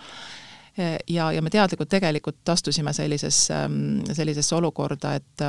ja, 1.08 1.32
ja 1.32 1.42
me 1.42 1.50
teadlikult 1.50 1.88
tegelikult 1.88 2.48
astusime 2.48 2.92
sellisesse, 2.92 3.54
sellisesse 4.12 4.54
olukorda, 4.54 5.14
et, 5.18 5.44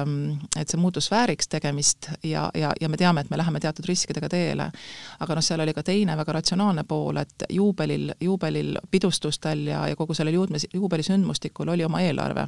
et 0.60 0.70
see 0.70 0.80
muutus 0.82 1.12
vääriks 1.12 1.50
tegemist 1.52 2.10
ja, 2.24 2.50
ja, 2.58 2.74
ja 2.82 2.90
me 2.90 2.98
teame, 2.98 3.22
et 3.22 3.30
me 3.30 3.38
läheme 3.38 3.60
teatud 3.60 3.86
riskidega 3.88 4.30
teele. 4.30 4.72
aga 5.20 5.38
noh, 5.38 5.46
seal 5.46 5.62
oli 5.64 5.74
ka 5.78 5.84
teine 5.84 6.18
väga 6.18 6.38
ratsionaalne 6.40 6.84
pool, 6.88 7.22
et 7.22 7.46
juubelil, 7.50 8.14
juubelil, 8.22 8.78
pidustustel 8.92 9.68
ja, 9.68 9.86
ja 9.88 9.96
kogu 9.96 10.18
sellel 10.18 10.40
juubeli, 10.40 10.68
juubelisündmustikul 10.74 11.70
oli 11.70 11.86
oma 11.86 12.02
eelarve 12.02 12.48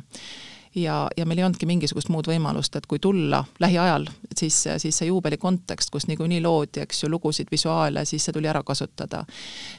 ja, 0.75 1.09
ja 1.17 1.25
meil 1.25 1.39
ei 1.39 1.45
olnudki 1.45 1.67
mingisugust 1.69 2.09
muud 2.09 2.27
võimalust, 2.27 2.75
et 2.75 2.85
kui 2.89 2.99
tulla 2.99 3.43
lähiajal, 3.59 4.07
siis, 4.35 4.57
siis 4.77 4.97
see 4.97 5.07
juubeli 5.07 5.37
kontekst, 5.37 5.91
kus 5.93 6.07
niikuinii 6.09 6.41
loodi, 6.41 6.81
eks 6.83 7.03
ju, 7.03 7.09
lugusid, 7.13 7.51
visuaale, 7.51 8.05
siis 8.05 8.25
see 8.25 8.33
tuli 8.33 8.49
ära 8.49 8.63
kasutada. 8.63 9.23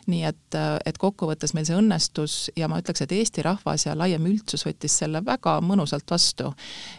nii 0.06 0.24
et, 0.24 0.58
et 0.86 0.98
kokkuvõttes 0.98 1.54
meil 1.54 1.66
see 1.66 1.76
õnnestus 1.78 2.50
ja 2.56 2.68
ma 2.68 2.78
ütleks, 2.82 3.02
et 3.02 3.12
Eesti 3.12 3.42
rahvas 3.42 3.86
ja 3.86 3.96
laiem 3.98 4.26
üldsus 4.30 4.66
võttis 4.66 4.98
selle 5.02 5.24
väga 5.24 5.58
mõnusalt 5.60 6.10
vastu. 6.10 6.52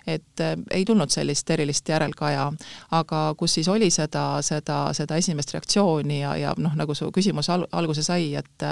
et 0.07 0.41
äh, 0.41 0.55
ei 0.71 0.85
tulnud 0.85 1.09
sellist 1.09 1.49
erilist 1.49 1.89
järelkaja, 1.89 2.51
aga 2.91 3.25
kus 3.37 3.53
siis 3.53 3.67
oli 3.67 3.89
seda, 3.91 4.41
seda, 4.41 4.93
seda 4.93 5.15
esimest 5.15 5.53
reaktsiooni 5.53 6.19
ja, 6.21 6.35
ja 6.35 6.53
noh, 6.57 6.75
nagu 6.75 6.95
su 6.95 7.11
küsimus 7.11 7.49
al 7.49 7.67
alguse 7.71 8.03
sai, 8.03 8.33
et 8.35 8.63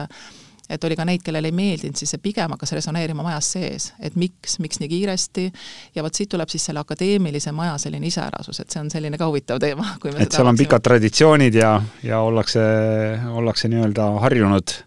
et 0.69 0.83
oli 0.83 0.95
ka 0.95 1.05
neid, 1.07 1.23
kellele 1.25 1.49
ei 1.51 1.55
meeldinud, 1.55 1.97
siis 1.99 2.13
see 2.15 2.21
pigem 2.23 2.53
hakkas 2.55 2.71
resoneerima 2.77 3.25
majas 3.25 3.51
sees, 3.55 3.89
et 3.99 4.15
miks, 4.19 4.57
miks 4.63 4.79
nii 4.79 4.89
kiiresti 4.91 5.49
ja 5.95 6.05
vot 6.05 6.15
siit 6.15 6.31
tuleb 6.31 6.51
siis 6.51 6.69
selle 6.69 6.83
akadeemilise 6.83 7.51
maja 7.55 7.75
selline 7.81 8.07
iseärasus, 8.07 8.61
et 8.63 8.71
see 8.71 8.81
on 8.81 8.91
selline 8.93 9.19
ka 9.19 9.27
huvitav 9.27 9.59
teema. 9.63 9.95
et 10.17 10.31
seal 10.31 10.47
on 10.47 10.57
pikad 10.57 10.85
traditsioonid 10.85 11.59
ja, 11.59 11.75
ja 12.03 12.23
ollakse, 12.23 12.63
ollakse 13.33 13.71
nii-öelda 13.71 14.09
harjunud 14.23 14.77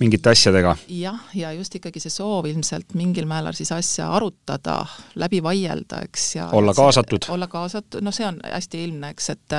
mingite 0.00 0.30
asjadega. 0.30 0.76
jah, 0.88 1.20
ja 1.34 1.52
just 1.52 1.74
ikkagi 1.74 2.00
see 2.00 2.12
soov 2.12 2.46
ilmselt 2.50 2.94
mingil 2.98 3.26
määral 3.28 3.56
siis 3.56 3.72
asja 3.74 4.08
arutada, 4.16 4.82
läbi 5.20 5.42
vaielda, 5.44 6.02
eks, 6.06 6.26
ja 6.36 6.48
olla 6.52 6.74
kaasatud. 6.74 7.28
olla 7.28 7.46
kaasatud, 7.46 8.00
noh, 8.04 8.14
see 8.14 8.26
on 8.26 8.40
hästi 8.44 8.84
ilmne, 8.84 9.12
eks, 9.12 9.30
et 9.30 9.56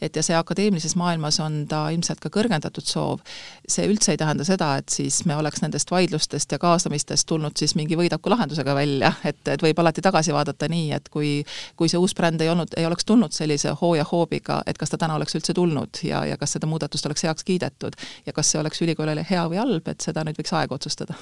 et 0.00 0.16
ja 0.16 0.22
see 0.22 0.36
akadeemilises 0.36 0.96
maailmas 1.00 1.40
on 1.40 1.64
ta 1.68 1.86
ilmselt 1.94 2.20
ka 2.20 2.32
kõrgendatud 2.32 2.86
soov. 2.86 3.20
see 3.68 3.86
üldse 3.88 4.12
ei 4.14 4.20
tähenda 4.20 4.44
seda, 4.44 4.74
et 4.80 4.88
siis 4.88 5.24
me 5.24 5.36
oleks 5.36 5.62
nendest 5.62 5.90
vaidlustest 5.90 6.52
ja 6.52 6.58
kaasamistest 6.58 7.26
tulnud 7.26 7.56
siis 7.56 7.74
mingi 7.78 7.96
võidaku 7.96 8.30
lahendusega 8.30 8.74
välja, 8.74 9.12
et, 9.24 9.40
et 9.48 9.62
võib 9.62 9.78
alati 9.78 10.02
tagasi 10.02 10.34
vaadata 10.34 10.68
nii, 10.68 10.90
et 10.92 11.08
kui 11.08 11.40
kui 11.76 11.88
see 11.88 12.00
uus 12.00 12.14
bränd 12.16 12.40
ei 12.40 12.50
olnud, 12.52 12.74
ei 12.76 12.86
oleks 12.86 13.04
tulnud 13.08 13.32
sellise 13.32 13.74
hoo 13.80 13.94
ja 13.94 14.04
hoobiga, 14.12 14.60
et 14.66 14.78
kas 14.78 14.92
ta 14.92 14.98
täna 15.00 15.16
oleks 15.16 15.36
üldse 15.38 15.54
tulnud 15.56 16.02
ja, 16.04 16.24
ja 16.26 16.36
kas 16.40 16.56
seda 16.56 16.68
muudatust 16.70 17.06
oleks 17.06 17.24
heaks 17.24 17.46
kiidetud 17.46 17.96
ja 18.26 18.32
kas 18.36 18.50
see 18.52 18.60
oleks 18.60 18.82
ülikoolile 18.84 19.24
hea 19.30 19.46
või 19.48 19.60
halb, 19.60 19.69
et 19.92 20.00
seda 20.04 20.24
nüüd 20.26 20.38
võiks 20.38 20.54
aeg 20.56 20.72
otsustada. 20.74 21.16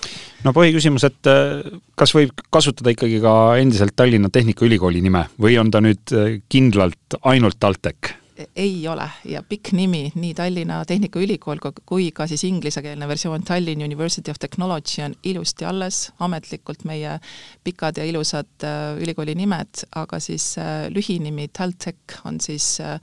no 0.45 0.55
põhiküsimus, 0.57 1.07
et 1.09 1.31
äh, 1.31 1.61
kas 1.99 2.15
võib 2.17 2.45
kasutada 2.55 2.95
ikkagi 2.95 3.21
ka 3.25 3.35
endiselt 3.63 3.97
Tallinna 3.97 4.31
Tehnikaülikooli 4.33 5.03
nime 5.05 5.27
või 5.41 5.59
on 5.61 5.73
ta 5.75 5.83
nüüd 5.85 6.17
äh, 6.17 6.41
kindlalt 6.49 7.21
ainult 7.23 7.61
TalTech? 7.61 8.18
Ei 8.57 8.89
ole 8.89 9.07
ja 9.25 9.43
pikk 9.43 9.73
nimi, 9.73 10.13
nii 10.15 10.35
Tallinna 10.35 10.83
Tehnikaülikool 10.87 11.59
kui 11.87 12.11
ka 12.15 12.27
siis 12.31 12.45
inglisekeelne 12.47 13.09
versioon 13.09 13.43
Tallinn 13.43 13.83
University 13.85 14.31
of 14.31 14.39
Technology 14.39 15.03
on 15.05 15.15
ilusti 15.27 15.65
alles, 15.65 16.13
ametlikult 16.21 16.85
meie 16.89 17.19
pikad 17.65 17.99
ja 17.99 18.05
ilusad 18.07 18.67
äh, 18.67 18.99
ülikooli 19.03 19.35
nimed, 19.39 19.83
aga 19.97 20.21
siis 20.23 20.53
äh, 20.59 20.87
lühinimi 20.95 21.49
TalTech 21.49 22.21
on 22.25 22.41
siis 22.41 22.79
äh, 22.81 23.01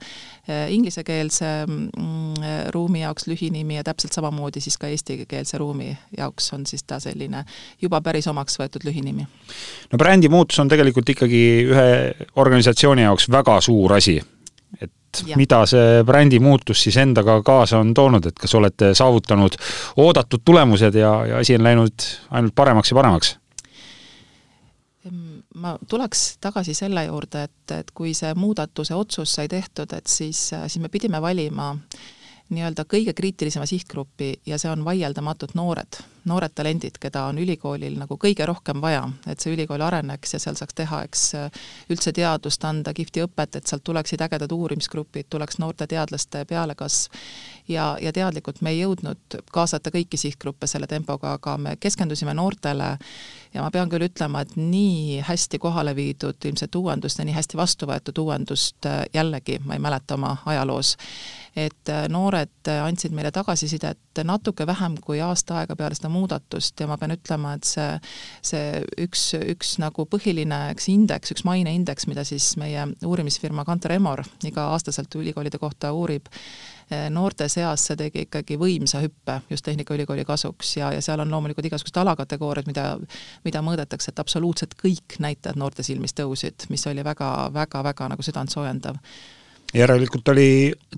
inglisekeelse 0.72 1.50
mm, 1.66 2.70
ruumi 2.74 3.02
jaoks 3.02 3.26
lühinimi 3.26 3.76
ja 3.76 3.84
täpselt 3.84 4.16
samamoodi 4.16 4.60
siis 4.60 4.78
ka 4.78 4.88
eestikeelse 4.88 5.58
ruumi 5.58 5.90
jaoks 6.16 6.52
on 6.56 6.66
siis 6.66 6.84
ta 6.84 7.00
selline 7.02 7.44
juba 7.82 8.00
päris 8.00 8.28
omaks 8.32 8.56
võetud 8.60 8.88
lühinimi. 8.88 9.26
no 9.92 9.98
brändi 9.98 10.28
muutus 10.32 10.58
on 10.62 10.68
tegelikult 10.68 11.08
ikkagi 11.16 11.44
ühe 11.66 11.90
organisatsiooni 12.36 13.04
jaoks 13.04 13.28
väga 13.32 13.60
suur 13.60 13.96
asi 13.98 14.16
et 14.80 14.92
ja. 15.26 15.36
mida 15.36 15.62
see 15.66 16.02
brändi 16.06 16.40
muutus 16.42 16.82
siis 16.86 16.96
endaga 17.02 17.40
kaasa 17.46 17.80
on 17.82 17.94
toonud, 17.94 18.26
et 18.26 18.38
kas 18.38 18.54
olete 18.54 18.92
saavutanud 18.94 19.56
oodatud 20.02 20.44
tulemused 20.44 20.94
ja, 20.94 21.12
ja 21.26 21.42
asi 21.42 21.56
on 21.56 21.66
läinud 21.66 22.06
ainult 22.30 22.54
paremaks 22.54 22.90
ja 22.92 23.00
paremaks? 23.00 23.36
ma 25.56 25.76
tuleks 25.88 26.36
tagasi 26.42 26.74
selle 26.74 27.04
juurde, 27.06 27.46
et, 27.46 27.72
et 27.78 27.90
kui 27.94 28.10
see 28.14 28.32
muudatuse 28.34 28.94
otsus 28.94 29.36
sai 29.38 29.48
tehtud, 29.48 29.92
et 29.96 30.10
siis, 30.10 30.50
siis 30.50 30.82
me 30.82 30.90
pidime 30.92 31.22
valima 31.22 31.70
nii-öelda 32.50 32.84
kõige 32.90 33.14
kriitilisema 33.16 33.66
sihtgrupi 33.66 34.34
ja 34.46 34.58
see 34.58 34.70
on 34.70 34.84
vaieldamatult 34.84 35.54
noored 35.54 36.02
noored 36.26 36.54
talendid, 36.54 36.98
keda 37.00 37.26
on 37.30 37.38
ülikoolil 37.38 37.96
nagu 38.00 38.18
kõige 38.20 38.46
rohkem 38.48 38.80
vaja, 38.82 39.04
et 39.30 39.42
see 39.42 39.54
ülikool 39.54 39.82
areneks 39.86 40.34
ja 40.34 40.40
seal 40.42 40.58
saaks 40.58 40.76
teha, 40.76 41.02
eks 41.06 41.24
üldse 41.92 42.12
teadust 42.16 42.64
anda, 42.66 42.94
kihvti 42.96 43.24
õpet, 43.26 43.58
et 43.58 43.70
sealt 43.70 43.84
tuleksid 43.86 44.22
ägedad 44.26 44.52
uurimisgrupid, 44.52 45.30
tuleks 45.30 45.60
noorte 45.62 45.86
teadlaste 45.90 46.44
pealekasv. 46.48 47.14
ja, 47.68 47.96
ja 48.02 48.12
teadlikult 48.12 48.60
me 48.62 48.70
ei 48.74 48.80
jõudnud 48.80 49.38
kaasata 49.52 49.90
kõiki 49.90 50.18
sihtgruppe 50.20 50.66
selle 50.66 50.86
tempoga, 50.86 51.32
aga 51.38 51.56
me 51.58 51.76
keskendusime 51.80 52.34
noortele 52.34 52.96
ja 53.54 53.62
ma 53.62 53.70
pean 53.70 53.90
küll 53.90 54.06
ütlema, 54.06 54.42
et 54.42 54.56
nii 54.56 55.20
hästi 55.26 55.58
kohale 55.62 55.96
viidud 55.96 56.44
ilmselt 56.44 56.74
uuendust 56.74 57.18
ja 57.18 57.24
nii 57.24 57.36
hästi 57.36 57.56
vastu 57.56 57.88
võetud 57.90 58.18
uuendust 58.22 58.88
jällegi 59.14 59.60
ma 59.64 59.74
ei 59.74 59.82
mäleta 59.82 60.14
oma 60.14 60.36
ajaloos, 60.46 60.96
et 61.56 61.94
noored 62.08 62.72
andsid 62.82 63.14
meile 63.16 63.32
tagasisidet 63.32 63.98
et 64.22 64.28
natuke 64.28 64.66
vähem 64.66 64.96
kui 65.04 65.20
aasta 65.24 65.60
aega 65.60 65.76
peale 65.76 65.96
seda 65.98 66.10
muudatust 66.12 66.80
ja 66.80 66.88
ma 66.90 66.98
pean 67.00 67.14
ütlema, 67.16 67.56
et 67.56 67.68
see, 67.68 67.88
see 68.44 68.84
üks, 69.06 69.28
üks 69.38 69.76
nagu 69.82 70.06
põhiline, 70.10 70.62
eks 70.74 70.88
indeks, 70.92 71.34
üks 71.34 71.44
maineindeks, 71.48 72.08
mida 72.10 72.24
siis 72.26 72.54
meie 72.60 72.88
uurimisfirma 73.06 73.66
Kantar 73.68 73.96
Emor 73.96 74.24
iga-aastaselt 74.46 75.14
ülikoolide 75.20 75.60
kohta 75.62 75.92
uurib, 75.96 76.30
Eh, 76.90 77.08
noorte 77.10 77.48
seas 77.50 77.82
see 77.88 77.96
tegi 77.98 78.22
ikkagi 78.28 78.54
võimsa 78.60 79.00
hüppe 79.02 79.40
just 79.50 79.64
Tehnikaülikooli 79.66 80.22
kasuks 80.24 80.76
ja, 80.76 80.92
ja 80.94 81.00
seal 81.02 81.18
on 81.18 81.32
loomulikult 81.34 81.66
igasugused 81.66 81.98
alakategooriad, 81.98 82.68
mida, 82.70 82.84
mida 83.42 83.62
mõõdetakse, 83.66 84.12
et 84.12 84.22
absoluutselt 84.22 84.76
kõik 84.78 85.16
näitajad 85.18 85.58
noorte 85.58 85.82
silmis 85.82 86.14
tõusid, 86.14 86.68
mis 86.70 86.86
oli 86.86 87.02
väga, 87.02 87.30
väga, 87.56 87.82
väga 87.88 88.12
nagu 88.12 88.22
südantsoojendav 88.22 89.00
järelikult 89.76 90.28
oli 90.32 90.48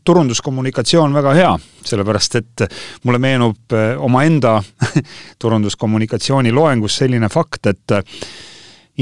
turunduskommunikatsioon 0.05 1.15
väga 1.15 1.33
hea, 1.37 1.55
sellepärast 1.85 2.39
et 2.41 2.67
mulle 3.05 3.21
meenub 3.23 3.75
eh, 3.77 3.97
omaenda 3.99 4.59
turunduskommunikatsiooni 5.43 6.53
loengus 6.53 7.01
selline 7.03 7.31
fakt, 7.33 7.73
et 7.73 7.99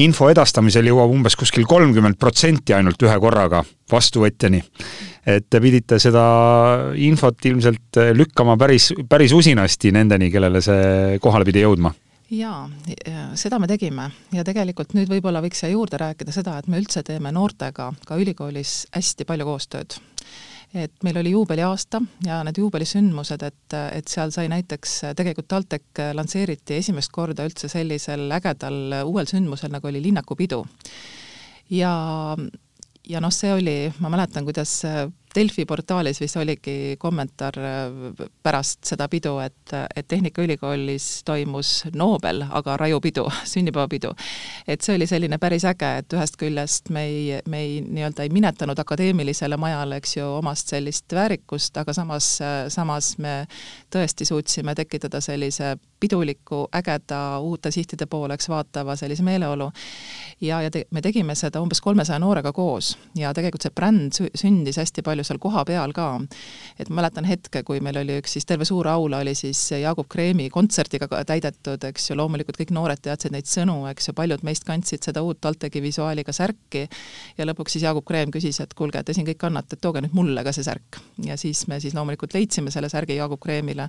info 0.02 0.30
edastamisel 0.32 0.88
jõuab 0.90 1.12
umbes 1.12 1.36
kuskil 1.40 1.64
kolmkümmend 1.68 2.18
protsenti 2.20 2.74
ainult 2.76 3.00
ühe 3.02 3.18
korraga 3.20 3.62
vastuvõtjani. 3.92 4.62
et 5.26 5.46
te 5.50 5.60
pidite 5.60 5.98
seda 5.98 6.24
infot 6.94 7.44
ilmselt 7.44 7.98
lükkama 8.14 8.56
päris, 8.56 8.92
päris 9.08 9.32
usinasti 9.32 9.92
nendeni, 9.92 10.30
kellele 10.30 10.60
see 10.62 11.18
kohale 11.20 11.44
pidi 11.44 11.64
jõudma 11.64 11.92
jaa, 12.30 12.66
seda 13.38 13.58
me 13.62 13.68
tegime 13.70 14.10
ja 14.34 14.44
tegelikult 14.46 14.96
nüüd 14.96 15.10
võib-olla 15.10 15.42
võiks 15.44 15.62
siia 15.62 15.74
juurde 15.74 16.00
rääkida 16.00 16.34
seda, 16.34 16.58
et 16.58 16.66
me 16.70 16.80
üldse 16.82 17.04
teeme 17.06 17.32
noortega 17.34 17.92
ka 18.06 18.18
ülikoolis 18.18 18.84
hästi 18.94 19.26
palju 19.28 19.46
koostööd 19.46 19.98
et 20.76 20.92
meil 21.06 21.16
oli 21.20 21.30
juubeliaasta 21.32 22.00
ja 22.26 22.40
need 22.44 22.58
juubelisündmused, 22.60 23.42
et, 23.46 23.76
et 23.94 24.10
seal 24.10 24.32
sai 24.34 24.48
näiteks, 24.52 24.96
tegelikult 25.16 25.48
TalTech 25.48 26.02
lansseeriti 26.18 26.80
esimest 26.80 27.12
korda 27.14 27.46
üldse 27.46 27.70
sellisel 27.72 28.26
ägedal 28.34 28.98
uuel 29.06 29.28
sündmusel, 29.30 29.72
nagu 29.72 29.88
oli 29.88 30.02
linnakupidu. 30.02 30.64
ja, 31.70 31.92
ja 33.08 33.22
noh, 33.22 33.32
see 33.32 33.54
oli, 33.54 33.76
ma 34.02 34.10
mäletan, 34.12 34.44
kuidas 34.44 34.80
Delfi 35.36 35.66
portaalis 35.68 36.20
vist 36.20 36.36
oligi 36.40 36.96
kommentaar 36.98 37.58
äh, 37.60 38.26
pärast 38.42 38.84
seda 38.88 39.08
pidu, 39.12 39.36
et, 39.44 39.74
et 39.96 40.08
Tehnikaülikoolis 40.08 41.22
toimus 41.28 41.72
Nobel, 41.94 42.42
aga 42.50 42.76
rajupidu, 42.80 43.26
sünnipäevapidu. 43.52 44.14
et 44.68 44.82
see 44.82 44.96
oli 44.96 45.06
selline 45.06 45.38
päris 45.38 45.66
äge, 45.68 45.90
et 46.00 46.16
ühest 46.16 46.38
küljest 46.40 46.90
me 46.94 47.04
ei, 47.06 47.40
me 47.48 47.60
ei 47.64 47.80
nii-öelda 47.84 48.24
ei 48.24 48.32
minetanud 48.32 48.78
akadeemilisele 48.78 49.56
majale, 49.60 50.00
eks 50.00 50.16
ju, 50.16 50.30
omast 50.38 50.72
sellist 50.72 51.12
väärikust, 51.12 51.76
aga 51.76 51.92
samas, 51.96 52.30
samas 52.72 53.12
me 53.18 53.36
tõesti 53.92 54.24
suutsime 54.28 54.74
tekitada 54.74 55.20
sellise 55.20 55.76
piduliku, 56.00 56.66
ägeda, 56.74 57.38
uute 57.40 57.70
sihtide 57.70 58.06
poole, 58.06 58.34
eks, 58.34 58.48
vaatava 58.48 58.96
sellise 58.96 59.24
meeleolu. 59.24 59.70
ja, 60.40 60.60
ja 60.62 60.70
te, 60.70 60.84
me 60.90 61.02
tegime 61.02 61.34
seda 61.34 61.60
umbes 61.64 61.80
kolmesaja 61.80 62.18
noorega 62.20 62.52
koos 62.52 62.96
ja 63.16 63.32
tegelikult 63.34 63.64
see 63.64 63.72
bränd 63.74 64.18
sündis 64.36 64.76
hästi 64.76 65.02
palju 65.06 65.24
seal 65.24 65.40
kohapeal 65.40 65.92
ka. 65.96 66.08
et 66.78 66.90
mäletan 66.90 67.24
hetke, 67.24 67.62
kui 67.62 67.80
meil 67.80 67.96
oli 68.02 68.18
üks 68.20 68.36
siis 68.36 68.46
terve 68.46 68.68
suur 68.68 68.88
aula 68.88 69.22
oli 69.24 69.34
siis 69.34 69.60
Jaagup 69.72 70.08
Kreemi 70.12 70.50
kontserdiga 70.52 71.08
täidetud, 71.24 71.84
eks 71.88 72.10
ju, 72.10 72.16
loomulikult 72.20 72.60
kõik 72.60 72.74
noored 72.76 73.00
teadsid 73.02 73.32
neid 73.32 73.48
sõnu, 73.48 73.78
eks 73.90 74.10
ju, 74.10 74.16
paljud 74.16 74.44
meist 74.44 74.68
kandsid 74.68 75.06
seda 75.06 75.24
uut 75.24 75.40
TalTechi 75.40 75.82
visuaaliga 75.82 76.32
särki 76.36 76.86
ja 77.38 77.48
lõpuks 77.48 77.76
siis 77.76 77.86
Jaagup 77.88 78.04
Kreem 78.08 78.32
küsis, 78.34 78.60
et 78.60 78.74
kuulge, 78.76 79.02
te 79.02 79.16
siin 79.16 79.26
kõik 79.28 79.40
kannate, 79.40 79.80
tooge 79.80 80.04
nüüd 80.04 80.16
mulle 80.16 80.44
ka 80.44 80.52
see 80.52 80.66
särk. 80.66 81.00
ja 81.24 81.36
siis 81.40 81.66
me 81.72 81.80
siis 81.80 81.96
loomulikult 81.96 82.36
leidsime 82.36 82.70
selle 82.74 82.92
särgi 82.92 83.16
Jaagup 83.16 83.40
Kreemile 83.40 83.88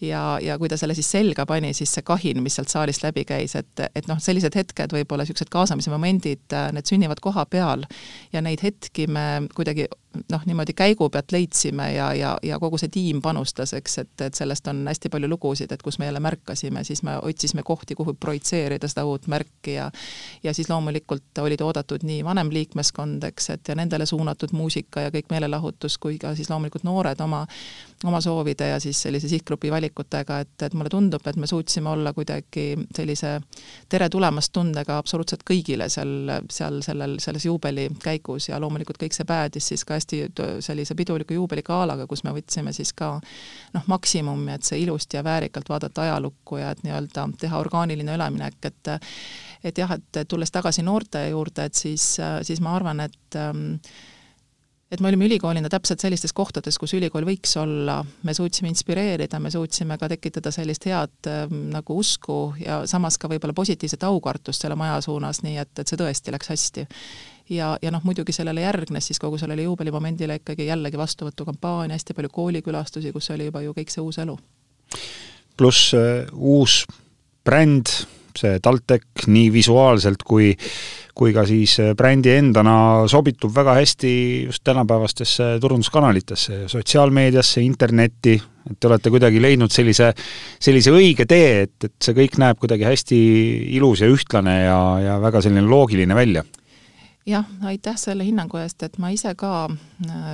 ja, 0.00 0.38
ja 0.42 0.58
kui 0.58 0.68
ta 0.68 0.76
selle 0.76 0.94
siis 0.94 1.10
selga 1.10 1.46
pani, 1.46 1.72
siis 1.74 1.92
see 1.96 2.04
kahin, 2.06 2.42
mis 2.44 2.58
sealt 2.58 2.72
saalist 2.72 3.04
läbi 3.04 3.24
käis, 3.28 3.56
et, 3.58 3.84
et 3.94 4.08
noh, 4.10 4.20
sellised 4.22 4.56
hetked, 4.56 4.94
võib-olla 4.96 5.24
niisugused 5.24 5.52
kaasamise 5.52 5.92
momendid, 5.92 6.56
need 6.76 6.88
sünnivad 6.88 7.22
koha 7.24 7.46
peal 7.50 7.86
ja 8.32 8.42
neid 8.44 8.64
hetki 8.64 9.06
me 9.10 9.46
kuidagi 9.54 9.88
noh, 10.32 10.42
niimoodi 10.46 10.72
käigu 10.76 11.08
pealt 11.10 11.32
leidsime 11.32 11.90
ja, 11.92 12.10
ja, 12.14 12.36
ja 12.42 12.58
kogu 12.58 12.78
see 12.80 12.90
tiim 12.92 13.20
panustas, 13.22 13.72
eks, 13.76 13.98
et, 14.02 14.14
et 14.28 14.38
sellest 14.38 14.68
on 14.72 14.84
hästi 14.88 15.10
palju 15.12 15.28
lugusid, 15.30 15.72
et 15.72 15.82
kus 15.82 15.98
me 15.98 16.08
jälle 16.08 16.20
märkasime, 16.24 16.84
siis 16.84 17.02
me 17.06 17.18
otsisime 17.22 17.64
kohti, 17.66 17.94
kuhu 17.98 18.14
projitseerida 18.20 18.88
seda 18.88 19.04
uut 19.08 19.26
märki 19.32 19.76
ja 19.76 19.90
ja 20.44 20.54
siis 20.54 20.70
loomulikult 20.70 21.38
olid 21.42 21.60
oodatud 21.60 22.04
nii 22.06 22.24
vanem 22.24 22.50
liikmeskond, 22.52 23.24
eks, 23.28 23.50
et 23.50 23.68
ja 23.68 23.76
nendele 23.78 24.06
suunatud 24.06 24.52
muusika 24.56 25.06
ja 25.06 25.12
kõik 25.14 25.30
meelelahutus, 25.30 25.98
kui 25.98 26.18
ka 26.18 26.34
siis 26.34 26.50
loomulikult 26.50 26.86
noored 26.86 27.20
oma 27.20 27.44
oma 28.04 28.20
soovide 28.20 28.68
ja 28.68 28.80
siis 28.80 29.02
sellise 29.02 29.28
sihtgrupi 29.28 29.70
valikutega, 29.86 30.40
et, 30.40 30.62
et 30.62 30.74
mulle 30.74 30.90
tundub, 30.90 31.26
et 31.26 31.36
me 31.36 31.46
suutsime 31.46 31.90
olla 31.90 32.12
kuidagi 32.12 32.74
sellise 32.94 33.40
tere 33.88 34.08
tulemast 34.10 34.52
tundega 34.52 34.98
absoluutselt 34.98 35.44
kõigile 35.46 35.88
seal, 35.88 36.30
seal 36.50 36.80
sellel, 36.82 37.18
selles 37.22 37.46
juubeli 37.46 37.88
käigus 38.02 38.48
ja 38.48 38.60
loomulikult 38.60 38.98
kõik 38.98 39.14
see 39.14 39.26
päädis 39.26 39.68
siis 39.72 39.84
ka 39.84 39.98
hästi 39.98 40.22
sellise 40.60 40.94
piduliku 40.94 41.36
juubeligalaga, 41.36 42.06
kus 42.06 42.24
me 42.24 42.34
võtsime 42.36 42.72
siis 42.72 42.92
ka 42.96 43.14
noh, 43.74 43.86
maksimumi, 43.86 44.52
et 44.56 44.66
see 44.66 44.82
ilusti 44.82 45.16
ja 45.16 45.24
väärikalt 45.24 45.68
vaadata 45.68 46.06
ajalukku 46.06 46.60
ja 46.60 46.72
et 46.74 46.82
nii-öelda 46.86 47.28
teha 47.40 47.62
orgaaniline 47.62 48.16
üleminek, 48.16 48.58
et 48.64 48.94
et 49.66 49.78
jah, 49.78 49.90
et 49.90 50.28
tulles 50.28 50.50
tagasi 50.52 50.84
noorte 50.86 51.24
juurde, 51.28 51.64
et 51.66 51.74
siis, 51.74 52.04
siis 52.46 52.60
ma 52.62 52.76
arvan, 52.76 53.00
et 53.02 53.38
ähm, 53.40 53.78
et 54.96 55.02
me 55.04 55.10
olime 55.10 55.26
ülikoolina 55.28 55.68
täpselt 55.68 56.00
sellistes 56.00 56.32
kohtades, 56.36 56.78
kus 56.80 56.94
ülikool 56.96 57.26
võiks 57.28 57.52
olla, 57.60 57.98
me 58.24 58.34
suutsime 58.34 58.70
inspireerida, 58.72 59.38
me 59.42 59.52
suutsime 59.52 59.98
ka 60.00 60.08
tekitada 60.08 60.52
sellist 60.54 60.86
head 60.88 61.28
äh, 61.28 61.44
nagu 61.72 61.98
usku 62.00 62.54
ja 62.62 62.80
samas 62.88 63.18
ka 63.20 63.28
võib-olla 63.30 63.54
positiivset 63.56 64.06
aukartust 64.08 64.64
selle 64.64 64.78
maja 64.78 64.98
suunas, 65.04 65.42
nii 65.44 65.60
et, 65.60 65.72
et 65.76 65.88
see 65.88 66.00
tõesti 66.00 66.32
läks 66.34 66.52
hästi. 66.54 66.86
ja, 67.52 67.74
ja 67.82 67.92
noh, 67.92 68.04
muidugi 68.08 68.32
sellele 68.32 68.64
järgnes 68.64 69.10
siis 69.10 69.20
kogu 69.20 69.38
sellele 69.38 69.68
juubelimomendile 69.68 70.40
ikkagi 70.40 70.70
jällegi 70.70 70.98
vastuvõtukampaania, 70.98 71.98
hästi 71.98 72.16
palju 72.16 72.32
koolikülastusi, 72.32 73.12
kus 73.12 73.30
oli 73.36 73.50
juba 73.50 73.62
ju 73.66 73.76
kõik 73.76 73.92
see 73.92 74.04
uus 74.04 74.20
elu. 74.24 74.38
pluss 75.56 75.92
äh, 75.94 76.24
uus 76.32 76.86
bränd, 77.44 77.92
see 78.36 78.56
TalTech 78.64 79.28
nii 79.28 79.52
visuaalselt 79.52 80.24
kui 80.24 80.54
kui 81.16 81.32
ka 81.32 81.46
siis 81.48 81.78
äh, 81.80 81.94
brändi 81.96 82.34
endana 82.36 82.76
sobitub 83.08 83.54
väga 83.56 83.76
hästi 83.78 84.10
just 84.48 84.64
tänapäevastesse 84.66 85.56
turunduskanalitesse, 85.60 86.66
sotsiaalmeediasse, 86.68 87.64
internetti, 87.64 88.36
et 88.70 88.76
te 88.80 88.90
olete 88.90 89.12
kuidagi 89.14 89.40
leidnud 89.42 89.72
sellise, 89.72 90.12
sellise 90.60 90.92
õige 90.92 91.24
tee, 91.28 91.64
et, 91.64 91.88
et 91.88 91.96
see 92.02 92.16
kõik 92.16 92.36
näeb 92.42 92.60
kuidagi 92.60 92.84
hästi 92.88 93.18
ilus 93.78 94.04
ja 94.04 94.12
ühtlane 94.12 94.60
ja, 94.66 94.78
ja 95.06 95.18
väga 95.22 95.44
selline 95.44 95.64
loogiline 95.66 96.18
välja. 96.18 96.44
Jah, 97.26 97.42
aitäh 97.66 97.96
selle 97.98 98.22
hinnangu 98.22 98.60
eest, 98.60 98.84
et 98.86 99.00
ma 99.02 99.08
ise 99.10 99.32
ka 99.34 99.64
äh, 99.66 100.26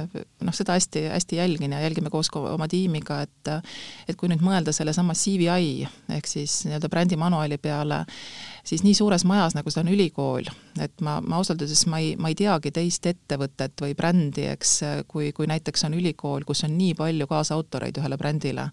noh, 0.44 0.52
seda 0.52 0.74
hästi, 0.76 1.06
hästi 1.14 1.38
jälgin 1.38 1.72
ja 1.72 1.80
jälgime 1.80 2.10
koos 2.12 2.28
oma 2.36 2.66
tiimiga, 2.68 3.22
et 3.24 3.52
et 4.10 4.18
kui 4.20 4.28
nüüd 4.28 4.42
mõelda 4.44 4.74
sellesama 4.76 5.16
CVI 5.16 5.86
ehk 6.18 6.28
siis 6.28 6.58
nii-öelda 6.66 6.90
brändimanuali 6.92 7.56
peale, 7.62 8.02
siis 8.64 8.84
nii 8.86 8.94
suures 8.94 9.24
majas, 9.26 9.56
nagu 9.56 9.70
seda 9.70 9.82
on 9.82 9.92
ülikool, 9.92 10.46
et 10.80 11.02
ma, 11.02 11.16
ma 11.20 11.38
ausalt 11.40 11.64
öeldes 11.64 11.82
ma 11.90 11.98
ei, 12.02 12.12
ma 12.20 12.30
ei 12.30 12.36
teagi 12.38 12.70
teist 12.74 13.06
ettevõtet 13.10 13.82
või 13.82 13.96
brändi, 13.98 14.46
eks, 14.52 14.74
kui, 15.10 15.32
kui 15.34 15.48
näiteks 15.50 15.86
on 15.88 15.96
ülikool, 15.98 16.46
kus 16.46 16.62
on 16.66 16.76
nii 16.78 16.94
palju 16.98 17.26
kaasautoreid 17.30 17.98
ühele 17.98 18.18
brändile. 18.18 18.68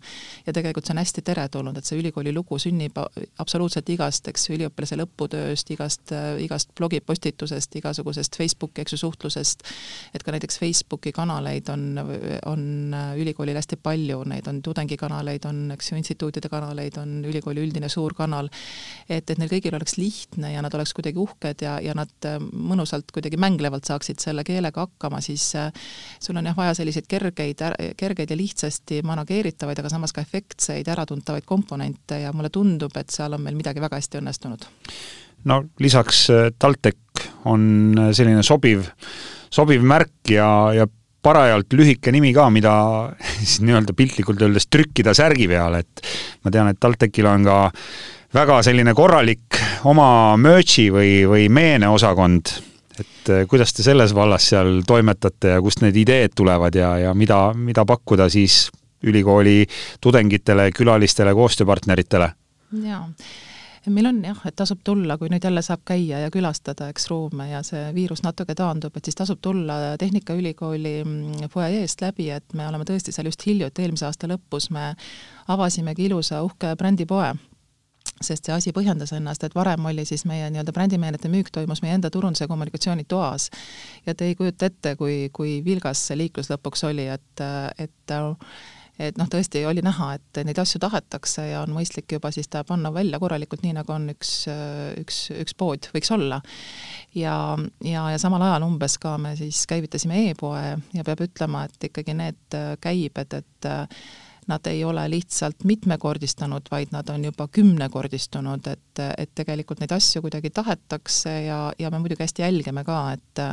ja 0.45 0.53
tegelikult 0.53 0.85
see 0.85 0.93
on 0.93 1.01
hästi 1.01 1.23
teretulnud, 1.25 1.77
et 1.77 1.89
see 1.89 1.97
ülikooli 1.99 2.33
lugu 2.35 2.59
sünnib 2.61 2.99
absoluutselt 3.41 3.89
igast, 3.89 4.29
eks, 4.29 4.49
üliõpilase 4.53 4.99
lõputööst, 4.99 5.73
igast, 5.73 6.13
igast 6.45 6.73
blogipostitusest, 6.77 7.79
igasugusest 7.81 8.37
Facebooki, 8.37 8.83
eks 8.85 8.93
ju, 8.93 9.01
suhtlusest, 9.05 9.65
et 10.13 10.23
ka 10.23 10.35
näiteks 10.35 10.61
Facebooki 10.61 11.11
kanaleid 11.15 11.73
on, 11.73 11.87
on 12.45 12.95
ülikoolil 13.17 13.57
hästi 13.57 13.81
palju, 13.81 14.21
neid 14.29 14.47
on 14.51 14.61
tudengikanaleid, 14.65 15.49
on, 15.49 15.65
eks 15.73 15.91
ju, 15.91 15.97
instituutide 15.97 16.51
kanaleid, 16.51 17.01
on 17.01 17.19
ülikooli 17.25 17.65
üldine 17.65 17.89
suur 17.89 18.13
kanal, 18.13 18.51
et, 19.09 19.25
et 19.25 19.37
neil 19.39 19.49
kõigil 19.49 19.78
oleks 19.79 19.95
lihtne 19.97 20.51
ja 20.53 20.63
nad 20.65 20.73
oleks 20.75 20.93
kuidagi 20.97 21.19
uhked 21.21 21.63
ja, 21.65 21.77
ja 21.83 21.95
nad 21.97 22.27
äh, 22.27 22.37
mõnusalt 22.39 23.13
kuidagi 23.15 23.39
mänglevalt 23.41 23.87
saaksid 23.89 24.21
selle 24.21 24.43
keelega 24.47 24.85
hakkama, 24.85 25.21
siis 25.23 25.47
äh, 25.59 25.71
sul 26.21 26.37
on 26.39 26.49
jah 26.49 26.57
vaja 26.57 26.75
selliseid 26.77 27.07
kergeid, 27.09 27.63
kergeid 27.97 28.33
ja 28.33 28.37
lihtsasti 28.39 29.01
manageeritavaid, 29.07 29.81
aga 29.81 29.91
samas 29.91 30.13
ka 30.15 30.23
efektseid, 30.25 30.87
äratuntavaid 30.91 31.47
komponente 31.49 32.21
ja 32.25 32.33
mulle 32.35 32.51
tundub, 32.53 32.95
et 32.99 33.09
seal 33.13 33.35
on 33.37 33.43
meil 33.45 33.57
midagi 33.57 33.81
väga 33.83 33.99
hästi 33.99 34.21
õnnestunud. 34.21 34.69
no 35.49 35.63
lisaks 35.79 36.27
äh, 36.35 36.51
TalTech 36.59 37.27
on 37.49 37.97
selline 38.15 38.43
sobiv, 38.43 38.87
sobiv 39.51 39.83
märk 39.87 40.31
ja, 40.35 40.49
ja 40.75 40.87
parajalt 41.23 41.73
lühike 41.75 42.13
nimi 42.15 42.31
ka, 42.35 42.47
mida 42.53 42.73
siis 43.39 43.59
nii-öelda 43.65 43.95
piltlikult 43.97 44.41
öeldes 44.45 44.69
trükkida 44.71 45.15
särgi 45.17 45.49
peale, 45.51 45.83
et 45.83 46.07
ma 46.45 46.53
tean, 46.53 46.71
et 46.71 46.79
TalTechil 46.79 47.27
on 47.29 47.47
ka 47.47 47.59
väga 48.33 48.61
selline 48.65 48.93
korralik 48.93 49.57
oma 49.89 50.37
merch'i 50.37 50.89
või, 50.93 51.13
või 51.29 51.47
meeneosakond, 51.53 52.53
et 52.99 53.31
eh, 53.33 53.45
kuidas 53.49 53.73
te 53.73 53.85
selles 53.85 54.13
vallas 54.15 54.49
seal 54.51 54.81
toimetate 54.87 55.55
ja 55.55 55.61
kust 55.65 55.83
need 55.85 55.97
ideed 55.97 56.35
tulevad 56.37 56.75
ja, 56.75 56.95
ja 57.07 57.13
mida, 57.17 57.49
mida 57.55 57.85
pakkuda 57.85 58.29
siis 58.29 58.67
ülikooli 59.03 59.63
tudengitele, 60.01 60.69
külalistele, 60.75 61.33
koostööpartneritele? 61.33 62.33
jaa. 62.85 63.05
Meil 63.89 64.05
on 64.05 64.17
jah, 64.21 64.37
et 64.45 64.53
tasub 64.59 64.81
tulla, 64.85 65.15
kui 65.17 65.31
nüüd 65.31 65.41
jälle 65.41 65.63
saab 65.65 65.79
käia 65.87 66.19
ja 66.21 66.27
külastada, 66.29 66.89
eks, 66.91 67.07
ruume 67.09 67.47
ja 67.47 67.63
see 67.65 67.87
viirus 67.95 68.21
natuke 68.21 68.53
taandub, 68.53 68.93
et 68.93 69.07
siis 69.07 69.17
tasub 69.17 69.39
tulla 69.41 69.95
Tehnikaülikooli 69.97 70.91
mm, 70.99 71.49
fuajeest 71.49 72.03
läbi, 72.03 72.27
et 72.35 72.53
me 72.53 72.67
oleme 72.67 72.85
tõesti 72.85 73.15
seal 73.15 73.31
just 73.31 73.47
hiljuti, 73.47 73.81
eelmise 73.81 74.05
aasta 74.05 74.29
lõpus 74.29 74.67
me 74.75 74.91
avasimegi 75.55 76.05
ilusa 76.11 76.43
uhke 76.45 76.75
brändipoe 76.77 77.31
sest 78.21 78.47
see 78.49 78.55
asi 78.55 78.73
põhjendas 78.75 79.13
ennast, 79.15 79.43
et 79.43 79.55
varem 79.55 79.85
oli 79.91 80.05
siis 80.07 80.25
meie 80.29 80.49
nii-öelda 80.51 80.73
brändimeenete 80.75 81.31
müük 81.31 81.51
toimus 81.55 81.83
meie 81.85 81.95
enda 81.97 82.11
turunduse 82.13 82.45
ja 82.45 82.51
kommunikatsiooni 82.51 83.05
toas. 83.07 83.49
ja 84.05 84.15
te 84.15 84.25
ei 84.29 84.35
kujuta 84.35 84.69
ette, 84.69 84.95
kui, 84.99 85.29
kui 85.33 85.59
vilgas 85.65 86.07
see 86.07 86.17
liiklus 86.19 86.51
lõpuks 86.51 86.85
oli, 86.89 87.07
et, 87.07 87.47
et 87.79 88.19
et 88.99 89.19
noh, 89.19 89.29
tõesti 89.31 89.61
oli 89.67 89.81
näha, 89.83 90.11
et 90.17 90.39
neid 90.43 90.59
asju 90.59 90.81
tahetakse 90.83 91.45
ja 91.53 91.61
on 91.63 91.71
mõistlik 91.75 92.11
juba 92.17 92.31
siis 92.35 92.49
ta 92.51 92.65
panna 92.67 92.91
välja 92.93 93.19
korralikult, 93.21 93.63
nii 93.63 93.77
nagu 93.77 93.93
on 93.95 94.09
üks, 94.11 94.33
üks, 94.99 95.21
üks 95.39 95.55
pood 95.59 95.87
võiks 95.95 96.11
olla. 96.11 96.41
ja, 97.15 97.35
ja, 97.85 98.07
ja 98.11 98.19
samal 98.21 98.43
ajal 98.43 98.67
umbes 98.67 98.97
ka 99.01 99.15
me 99.21 99.35
siis 99.39 99.63
käivitasime 99.71 100.25
e-poe 100.29 100.65
ja 100.93 101.05
peab 101.07 101.23
ütlema, 101.29 101.63
et 101.69 101.89
ikkagi 101.91 102.17
need 102.19 102.59
käibed, 102.83 103.39
et 103.39 103.71
nad 104.49 104.65
ei 104.67 104.83
ole 104.83 105.05
lihtsalt 105.09 105.63
mitmekordistanud, 105.63 106.69
vaid 106.71 106.91
nad 106.91 107.09
on 107.09 107.25
juba 107.29 107.47
kümnekordistunud, 107.47 108.67
et, 108.67 108.83
et 109.17 109.31
tegelikult 109.35 109.81
neid 109.83 109.93
asju 109.95 110.21
kuidagi 110.25 110.51
tahetakse 110.53 111.33
ja, 111.45 111.59
ja 111.79 111.91
me 111.91 111.99
muidugi 112.01 112.23
hästi 112.23 112.43
jälgime 112.45 112.83
ka, 112.87 112.99
et 113.15 113.43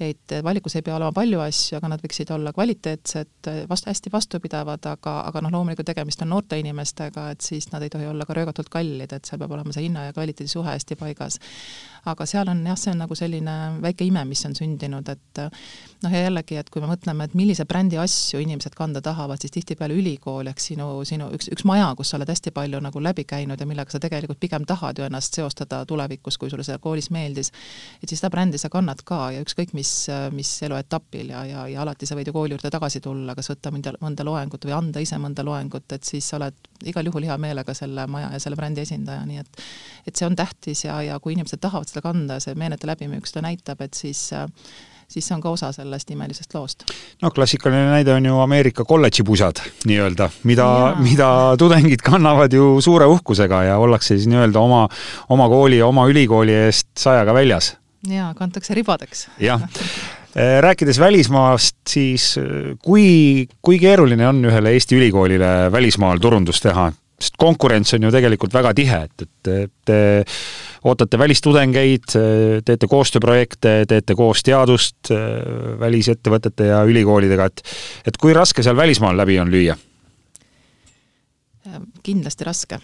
et 0.00 0.34
valikus 0.44 0.76
ei 0.76 0.84
pea 0.86 0.96
olema 0.96 1.12
palju 1.16 1.40
asju, 1.44 1.76
aga 1.78 1.90
nad 1.92 2.02
võiksid 2.02 2.30
olla 2.34 2.52
kvaliteetsed, 2.56 3.50
vastu, 3.70 3.90
hästi 3.90 4.12
vastupidavad, 4.12 4.86
aga, 4.90 5.16
aga 5.30 5.42
noh, 5.44 5.52
loomulikult 5.54 5.88
tegemist 5.88 6.22
on 6.24 6.30
noorte 6.34 6.58
inimestega, 6.60 7.30
et 7.34 7.44
siis 7.44 7.70
nad 7.72 7.84
ei 7.84 7.92
tohi 7.92 8.06
olla 8.08 8.26
ka 8.28 8.36
röögatult 8.36 8.70
kallid, 8.72 9.12
et 9.12 9.28
seal 9.28 9.40
peab 9.42 9.54
olema 9.56 9.74
see 9.74 9.86
hinna 9.88 10.08
ja 10.08 10.16
kvaliteedi 10.16 10.50
suhe 10.50 10.68
hästi 10.70 10.98
paigas. 11.00 11.40
aga 12.06 12.26
seal 12.26 12.46
on 12.48 12.60
jah, 12.66 12.76
see 12.78 12.92
on 12.94 13.00
nagu 13.02 13.16
selline 13.18 13.54
väike 13.82 14.06
ime, 14.06 14.22
mis 14.28 14.44
on 14.46 14.54
sündinud, 14.54 15.08
et 15.10 15.40
noh, 15.42 16.12
ja 16.12 16.20
jällegi, 16.28 16.54
et 16.60 16.70
kui 16.70 16.82
me 16.84 16.90
mõtleme, 16.92 17.26
et 17.26 17.34
millise 17.34 17.64
brändi 17.66 17.98
asju 17.98 18.38
inimesed 18.44 18.76
kanda 18.78 19.02
tahavad, 19.02 19.42
siis 19.42 19.54
tihtipeale 19.56 19.96
ülikool 19.98 20.46
ehk 20.46 20.62
sinu, 20.62 20.86
sinu 21.08 21.32
üks, 21.34 21.50
üks 21.50 21.66
maja, 21.66 21.88
kus 21.98 22.12
sa 22.12 22.20
oled 22.20 22.30
hästi 22.30 22.52
palju 22.54 22.78
nagu 22.84 23.02
läbi 23.02 23.26
käinud 23.26 23.58
ja 23.60 23.66
millega 23.66 23.90
sa 23.90 23.98
tegelikult 24.02 24.38
pigem 24.38 24.62
tahad 24.68 24.85
ju 24.94 25.06
ennast 25.06 25.34
seostada 25.34 25.82
tulevikus, 25.88 26.38
kui 26.38 26.50
sulle 26.52 26.64
seal 26.66 26.78
koolis 26.82 27.10
meeldis, 27.14 27.50
et 28.02 28.08
siis 28.08 28.20
seda 28.22 28.30
brändi 28.30 28.60
sa 28.60 28.70
kannad 28.72 29.02
ka 29.06 29.32
ja 29.34 29.42
ükskõik 29.44 29.74
mis, 29.76 29.92
mis 30.36 30.52
eluetapil 30.66 31.32
ja, 31.34 31.44
ja, 31.48 31.66
ja 31.72 31.82
alati 31.82 32.06
sa 32.06 32.18
võid 32.18 32.30
ju 32.30 32.36
kooli 32.36 32.56
juurde 32.56 32.70
tagasi 32.72 33.02
tulla, 33.04 33.34
kas 33.38 33.50
võtta 33.52 33.72
mõnda, 33.74 33.96
mõnda 34.02 34.26
loengut 34.26 34.66
või 34.68 34.76
anda 34.76 35.02
ise 35.02 35.18
mõnda 35.22 35.44
loengut, 35.46 35.90
et 35.92 36.06
siis 36.06 36.30
sa 36.30 36.40
oled 36.40 36.70
igal 36.86 37.10
juhul 37.10 37.26
hea 37.28 37.38
meelega 37.40 37.74
selle 37.74 38.06
maja 38.10 38.32
ja 38.34 38.42
selle 38.42 38.58
brändi 38.58 38.84
esindaja, 38.86 39.24
nii 39.26 39.42
et 39.42 39.62
et 40.06 40.14
see 40.14 40.26
on 40.28 40.36
tähtis 40.38 40.84
ja, 40.84 41.00
ja 41.02 41.16
kui 41.20 41.34
inimesed 41.34 41.60
tahavad 41.62 41.90
seda 41.90 42.02
kanda 42.04 42.38
see 42.42 42.54
meenete 42.58 42.86
läbimüük 42.86 43.26
seda 43.26 43.42
näitab, 43.48 43.80
et 43.82 43.98
siis 43.98 44.28
äh, 44.36 44.46
siis 45.08 45.26
see 45.28 45.36
on 45.36 45.42
ka 45.42 45.52
osa 45.54 45.70
sellest 45.74 46.10
imelisest 46.10 46.54
loost. 46.54 46.84
no 47.22 47.30
klassikaline 47.30 47.90
näide 47.90 48.14
on 48.14 48.26
ju 48.26 48.40
Ameerika 48.42 48.84
kolledžipusad 48.84 49.62
nii-öelda, 49.86 50.28
mida, 50.44 50.68
mida 51.00 51.30
tudengid 51.58 52.04
kannavad 52.04 52.52
ju 52.52 52.76
suure 52.84 53.06
uhkusega 53.10 53.62
ja 53.70 53.78
ollakse 53.82 54.16
siis 54.16 54.28
nii-öelda 54.30 54.60
oma, 54.60 54.84
oma 55.28 55.48
kooli 55.52 55.80
ja 55.80 55.86
oma 55.86 56.06
ülikooli 56.10 56.54
eest 56.66 56.88
sajaga 56.98 57.34
väljas. 57.34 57.76
jaa, 58.10 58.34
kantakse 58.34 58.74
ribadeks. 58.74 59.28
jah 59.40 59.62
äh, 59.62 60.58
rääkides 60.60 61.00
välismaast, 61.00 61.76
siis 61.88 62.34
äh, 62.38 62.76
kui, 62.82 63.48
kui 63.62 63.78
keeruline 63.78 64.28
on 64.28 64.44
ühele 64.44 64.74
Eesti 64.76 64.98
ülikoolile 64.98 65.72
välismaal 65.72 66.18
turundust 66.22 66.66
teha? 66.66 66.90
Sest 67.20 67.36
konkurents 67.40 67.94
on 67.96 68.06
ju 68.06 68.12
tegelikult 68.12 68.54
väga 68.54 68.72
tihe, 68.76 68.98
et, 69.08 69.26
et 69.48 69.70
te 69.88 69.98
ootate 70.86 71.18
välistudengeid, 71.18 72.12
teete 72.66 72.88
koostööprojekte, 72.90 73.72
teete 73.88 74.16
koos 74.18 74.44
teadust 74.46 75.10
välisettevõtete 75.80 76.70
ja 76.70 76.82
ülikoolidega, 76.86 77.48
et 77.48 77.64
et 78.12 78.20
kui 78.20 78.36
raske 78.36 78.62
seal 78.62 78.76
välismaal 78.76 79.16
läbi 79.16 79.40
on 79.40 79.52
lüüa? 79.52 79.78
kindlasti 82.06 82.44
raske. 82.46 82.78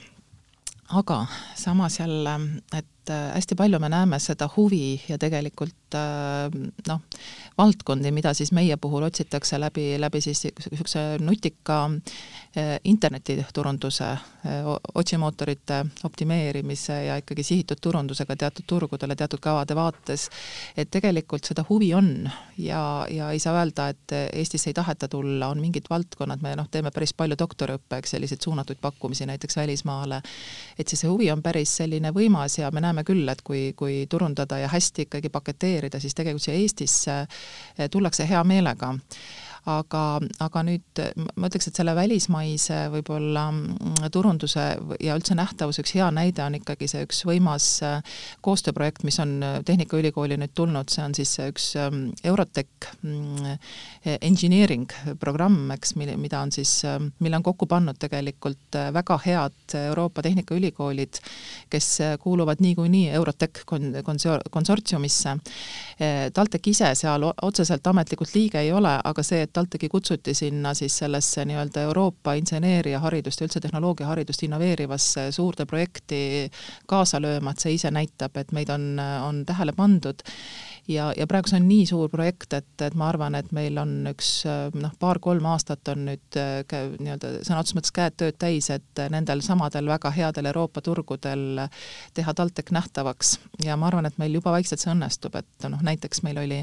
aga 0.92 1.27
samas 1.57 2.01
jälle, 2.01 2.35
et 2.77 3.12
hästi 3.35 3.55
palju 3.55 3.79
me 3.81 3.88
näeme 3.88 4.18
seda 4.21 4.49
huvi 4.57 5.01
ja 5.09 5.18
tegelikult 5.18 5.97
noh, 6.88 7.01
valdkondi, 7.59 8.11
mida 8.14 8.35
siis 8.35 8.53
meie 8.53 8.77
puhul 8.77 9.07
otsitakse 9.07 9.61
läbi, 9.61 9.97
läbi 10.01 10.21
siis 10.21 10.45
niisuguse 10.45 11.05
nutika 11.21 11.79
eh, 11.88 12.42
internetiturunduse, 12.85 14.05
eh, 14.45 14.67
otsimootorite 14.95 15.87
optimeerimise 16.05 17.05
ja 17.05 17.17
ikkagi 17.17 17.43
sihitud 17.43 17.81
turundusega 17.81 18.37
teatud 18.37 18.67
turgudele, 18.67 19.17
teatud 19.17 19.41
kavade 19.41 19.75
vaates, 19.75 20.29
et 20.77 20.91
tegelikult 20.91 21.49
seda 21.49 21.65
huvi 21.69 21.95
on 21.95 22.31
ja, 22.59 23.07
ja 23.11 23.31
ei 23.31 23.38
saa 23.38 23.57
öelda, 23.57 23.88
et 23.88 24.17
Eestisse 24.33 24.71
ei 24.71 24.77
taheta 24.77 25.09
tulla, 25.09 25.49
on 25.49 25.61
mingid 25.61 25.88
valdkonnad, 25.91 26.43
me 26.45 26.55
noh, 26.57 26.69
teeme 26.71 26.91
päris 26.93 27.15
palju 27.17 27.38
doktoriõppeks 27.38 28.17
selliseid 28.17 28.45
suunatuid 28.45 28.81
pakkumisi 28.81 29.27
näiteks 29.27 29.57
välismaale, 29.57 30.21
et 30.79 30.88
siis 30.88 31.05
see 31.07 31.11
huvi 31.11 31.31
on 31.33 31.43
päris 31.43 31.77
selline 31.81 32.12
võimas 32.12 32.59
ja 32.59 32.71
me 32.71 32.85
näeme 32.85 33.05
küll, 33.05 33.29
et 33.33 33.43
kui, 33.43 33.73
kui 33.77 34.05
turundada 34.11 34.61
ja 34.61 34.69
hästi 34.69 35.09
ikkagi 35.09 35.33
paketeerida, 35.33 36.01
siis 36.01 36.15
tegelikult 36.15 36.45
siia 36.45 36.61
Eestisse 36.61 37.23
Eh, 37.79 37.88
tullakse 37.91 38.27
hea 38.29 38.43
meelega 38.45 38.95
aga, 39.70 40.03
aga 40.42 40.62
nüüd 40.66 41.01
ma 41.38 41.46
ütleks, 41.46 41.68
et 41.70 41.79
selle 41.79 41.94
välismaise 41.94 42.88
võib-olla 42.92 43.44
mm, 43.53 44.09
turunduse 44.14 44.64
ja 45.03 45.14
üldse 45.18 45.37
nähtavuse 45.38 45.85
üks 45.85 45.94
hea 45.94 46.09
näide 46.14 46.42
on 46.44 46.57
ikkagi 46.59 46.88
see 46.90 47.05
üks 47.07 47.22
võimas 47.29 47.66
äh, 47.87 48.01
koostööprojekt, 48.42 49.05
mis 49.07 49.20
on 49.22 49.37
äh, 49.42 49.59
Tehnikaülikooli 49.66 50.38
nüüd 50.40 50.55
tulnud, 50.59 50.90
see 50.90 51.05
on 51.05 51.14
siis 51.14 51.37
üks 51.44 51.68
ähm, 51.79 52.09
Eurotech 52.27 52.90
mm, 53.03 53.59
engineering 54.18 54.90
programm, 55.22 55.70
eks, 55.77 55.94
mille, 55.98 56.16
mida 56.18 56.40
on 56.42 56.51
siis, 56.55 56.81
mille 57.22 57.38
on 57.38 57.46
kokku 57.46 57.68
pannud 57.70 58.01
tegelikult 58.03 58.79
äh, 58.79 58.90
väga 58.94 59.18
head 59.27 59.77
Euroopa 59.85 60.25
Tehnikaülikoolid, 60.27 61.22
kes 61.70 61.92
kuuluvad 62.22 62.62
niikuinii 62.64 63.12
Eurotech 63.14 63.62
kon-, 63.66 63.94
konsor-, 64.03 64.42
konsortsiumisse. 64.51 65.37
TalTech 66.35 66.68
ise 66.68 66.88
seal 66.98 67.25
otseselt 67.31 67.87
ametlikult 67.87 68.35
liige 68.35 68.61
ei 68.61 68.72
ole, 68.75 68.92
aga 69.05 69.22
see, 69.27 69.42
et 69.46 69.52
TalTechi 69.53 69.88
kutsuti 69.93 70.35
sinna 70.35 70.75
siis 70.75 70.97
sellesse 70.99 71.45
nii-öelda 71.49 71.87
Euroopa 71.88 72.35
inseneeriaharidust 72.41 73.41
ja 73.41 73.49
üldse 73.49 73.61
tehnoloogiaharidust 73.61 74.43
innoveerivasse 74.47 75.29
suurde 75.33 75.67
projekti 75.67 76.51
kaasa 76.88 77.21
lööma, 77.23 77.53
et 77.53 77.65
see 77.65 77.77
ise 77.77 77.91
näitab, 77.95 78.37
et 78.41 78.53
meid 78.53 78.73
on, 78.73 78.95
on 78.99 79.43
tähele 79.49 79.75
pandud. 79.77 80.25
Ja, 80.91 81.12
ja 81.17 81.29
praegu 81.31 81.47
see 81.47 81.61
on 81.61 81.69
nii 81.69 81.85
suur 81.87 82.11
projekt, 82.11 82.57
et, 82.59 82.73
et 82.83 82.97
ma 82.99 83.07
arvan, 83.12 83.37
et 83.38 83.53
meil 83.55 83.79
on 83.79 83.93
üks 84.11 84.33
noh, 84.75 84.97
paar-kolm 84.99 85.47
aastat 85.53 85.93
on 85.93 86.09
nüüd 86.09 86.38
nii-öelda 86.38 87.37
sõna 87.47 87.61
otseses 87.61 87.79
mõttes 87.79 87.95
käed 87.95 88.19
tööd 88.19 88.38
täis, 88.43 88.67
et 88.75 89.05
nendel 89.15 89.45
samadel 89.47 89.87
väga 89.93 90.11
headel 90.17 90.51
Euroopa 90.51 90.83
turgudel 90.83 91.69
teha 92.15 92.35
TalTech 92.35 92.75
nähtavaks. 92.75 93.37
Ja 93.62 93.79
ma 93.79 93.93
arvan, 93.93 94.11
et 94.11 94.19
meil 94.19 94.35
juba 94.41 94.57
vaikselt 94.57 94.83
see 94.83 94.91
õnnestub, 94.91 95.38
et 95.38 95.71
noh, 95.71 95.83
näiteks 95.87 96.25
meil 96.27 96.43
oli 96.43 96.61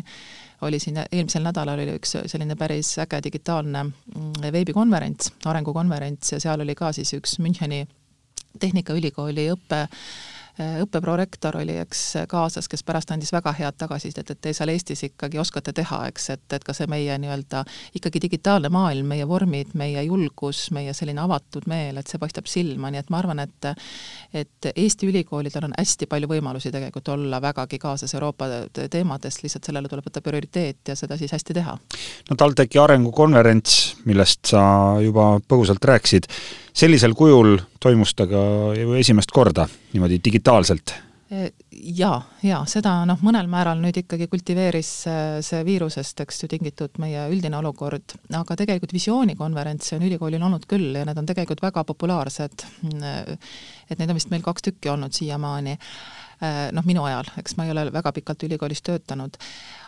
oli 0.62 0.80
siin 0.80 0.98
eelmisel 1.12 1.43
nädalal 1.43 1.80
oli 1.80 1.95
üks 2.00 2.17
selline 2.26 2.56
päris 2.60 2.91
äge 3.00 3.22
digitaalne 3.24 3.84
mm, 3.84 4.52
veebikonverents, 4.52 5.32
arengukonverents 5.45 6.34
ja 6.36 6.39
seal 6.43 6.65
oli 6.65 6.76
ka 6.76 6.91
siis 6.95 7.13
üks 7.17 7.38
Müncheni 7.43 7.86
Tehnikaülikooli 8.60 9.48
õppe 9.54 9.86
õppeprorektor 10.60 11.60
oli, 11.62 11.78
eks, 11.84 12.02
kaasas, 12.30 12.67
kes 12.72 12.84
pärast 12.84 13.12
andis 13.13 13.32
väga 13.34 13.54
head 13.58 13.78
tagasisidet, 13.80 14.34
et 14.34 14.41
te 14.41 14.54
seal 14.56 14.72
Eestis 14.74 15.04
ikkagi 15.08 15.39
oskate 15.39 15.74
teha, 15.76 16.02
eks, 16.12 16.30
et, 16.36 16.45
et 16.58 16.65
ka 16.65 16.76
see 16.76 16.89
meie 16.91 17.15
nii-öelda 17.22 17.63
ikkagi 17.98 18.22
digitaalne 18.26 18.72
maailm, 18.74 19.08
meie 19.13 19.28
vormid, 19.28 19.74
meie 19.80 20.04
julgus, 20.08 20.67
meie 20.76 20.93
selline 20.98 21.24
avatud 21.24 21.67
meel, 21.72 22.00
et 22.00 22.12
see 22.12 22.22
paistab 22.22 22.50
silma, 22.50 22.91
nii 22.91 23.04
et 23.04 23.13
ma 23.13 23.22
arvan, 23.24 23.43
et 23.45 23.72
et 24.34 24.69
Eesti 24.76 25.08
ülikoolidel 25.10 25.65
on 25.65 25.74
hästi 25.78 26.06
palju 26.10 26.30
võimalusi 26.30 26.72
tegelikult 26.74 27.08
olla 27.15 27.39
vägagi 27.41 27.80
kaasas 27.82 28.13
Euroopa 28.13 28.48
teemades, 28.91 29.39
lihtsalt 29.43 29.65
sellele 29.65 29.89
tuleb 29.89 30.06
võtta 30.06 30.22
prioriteet 30.22 30.91
ja 30.91 30.95
seda 30.95 31.17
siis 31.17 31.34
hästi 31.34 31.56
teha. 31.58 31.78
no 32.30 32.38
TalTechi 32.38 32.80
arengukonverents, 32.80 33.80
millest 34.06 34.52
sa 34.54 34.62
juba 35.04 35.32
põgusalt 35.48 35.86
rääkisid, 35.86 36.30
sellisel 36.73 37.15
kujul 37.17 37.58
toimus 37.79 38.15
ta 38.15 38.27
ka 38.29 38.41
ju 38.77 38.97
esimest 38.99 39.32
korda 39.32 39.67
niimoodi 39.93 40.21
digitaalselt? 40.23 40.95
jaa, 41.71 42.15
jaa, 42.41 42.60
seda 42.69 42.93
noh, 43.05 43.19
mõnel 43.21 43.45
määral 43.51 43.77
nüüd 43.84 43.99
ikkagi 44.01 44.25
kultiveeris 44.32 44.89
see 45.45 45.60
viirusest, 45.67 46.23
eks 46.25 46.41
ju, 46.43 46.49
tingitud 46.49 46.97
meie 47.01 47.27
üldine 47.29 47.60
olukord, 47.60 48.15
aga 48.34 48.58
tegelikult 48.58 48.95
visioonikonverentse 48.95 49.99
on 49.99 50.08
ülikoolil 50.08 50.41
olnud 50.47 50.65
küll 50.69 50.97
ja 50.97 51.05
need 51.05 51.21
on 51.21 51.29
tegelikult 51.29 51.62
väga 51.62 51.86
populaarsed. 51.86 52.65
et 52.82 53.99
neid 53.99 54.10
on 54.10 54.17
vist 54.17 54.34
meil 54.34 54.45
kaks 54.45 54.65
tükki 54.69 54.89
olnud 54.89 55.13
siiamaani 55.13 55.77
noh, 56.73 56.88
minu 56.88 57.03
ajal, 57.05 57.29
eks 57.38 57.58
ma 57.60 57.67
ei 57.67 57.75
ole 57.75 57.86
väga 57.93 58.13
pikalt 58.15 58.47
ülikoolis 58.47 58.82
töötanud, 58.86 59.38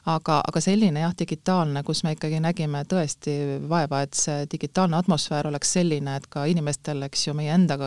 aga, 0.10 0.40
aga 0.48 0.62
selline 0.64 1.04
jah, 1.04 1.14
digitaalne, 1.18 1.84
kus 1.86 2.02
me 2.04 2.16
ikkagi 2.16 2.40
nägime 2.42 2.82
tõesti 2.90 3.34
vaeva, 3.70 4.02
et 4.06 4.18
see 4.18 4.46
digitaalne 4.52 4.98
atmosfäär 4.98 5.50
oleks 5.52 5.74
selline, 5.78 6.16
et 6.18 6.26
ka 6.32 6.46
inimestel, 6.50 7.04
eks 7.06 7.28
ju, 7.28 7.36
meie 7.38 7.54
enda 7.54 7.78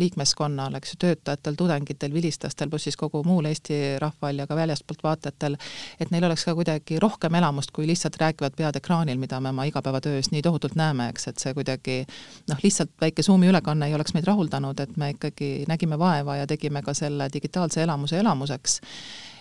liikmeskonnal, 0.00 0.78
eks 0.78 0.94
ju, 0.94 1.00
töötajatel, 1.04 1.58
tudengitel, 1.60 2.14
vilistlastel, 2.14 2.70
pluss 2.72 2.88
siis 2.88 2.96
kogu 3.00 3.20
muul 3.26 3.50
Eesti 3.50 3.98
rahval 4.00 4.40
ja 4.40 4.48
ka 4.48 4.56
väljastpoolt 4.56 5.04
vaatajatel, 5.04 5.58
et 6.00 6.14
neil 6.14 6.24
oleks 6.30 6.46
ka 6.48 6.56
kuidagi 6.56 7.00
rohkem 7.02 7.36
elamust, 7.40 7.74
kui 7.76 7.86
lihtsalt 7.90 8.16
räägivad 8.20 8.56
pead 8.56 8.80
ekraanil, 8.80 9.20
mida 9.20 9.40
me 9.40 9.52
oma 9.52 9.68
igapäevatöös 9.68 10.32
nii 10.32 10.42
tohutult 10.42 10.78
näeme, 10.80 11.10
eks, 11.12 11.28
et 11.28 11.44
see 11.44 11.54
kuidagi 11.56 12.00
noh, 12.48 12.64
lihtsalt 12.64 12.96
väike 13.00 13.22
Zoomi 13.22 13.52
ülekanne 13.52 13.88
ei 13.88 13.94
oleks 13.94 14.16
meid 14.16 14.26
rahuldanud, 14.28 14.80
et 14.80 14.96
me 14.96 15.12
ikkagi 15.12 15.52
nägime 15.68 15.98
vaeva 16.00 16.40
ja 16.40 16.48
tegime 16.48 16.82
ka 16.82 16.96
selle 16.96 17.28
digitaalse 17.32 17.82
elamuse 17.84 18.18
elamuseks 18.18 18.80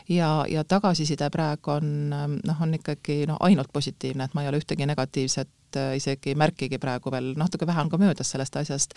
ja, 0.09 0.45
ja 0.49 0.63
tagasiside 0.63 1.29
praegu 1.29 1.71
on 1.71 2.09
noh, 2.09 2.61
on 2.61 2.73
ikkagi 2.73 3.23
noh, 3.27 3.37
ainult 3.39 3.71
positiivne, 3.73 4.23
et 4.23 4.33
ma 4.33 4.43
ei 4.43 4.51
ole 4.51 4.59
ühtegi 4.61 4.85
negatiivset 4.85 5.49
äh, 5.79 5.95
isegi 5.99 6.35
märkigi 6.39 6.79
praegu 6.81 7.11
veel, 7.13 7.33
natuke 7.39 7.67
vähe 7.67 7.81
on 7.81 7.91
ka 7.91 7.99
möödas 8.01 8.33
sellest 8.33 8.55
asjast. 8.61 8.93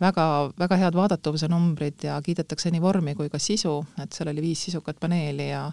väga, 0.00 0.52
väga 0.58 0.76
head 0.76 0.98
vaadatavuse 0.98 1.48
numbrid 1.48 2.04
ja 2.04 2.20
kiidetakse 2.22 2.70
nii 2.70 2.82
vormi 2.82 3.14
kui 3.14 3.28
ka 3.28 3.38
sisu, 3.38 3.80
et 4.02 4.12
seal 4.12 4.32
oli 4.32 4.42
viis 4.42 4.64
sisukat 4.68 5.00
paneeli 5.00 5.50
ja 5.50 5.66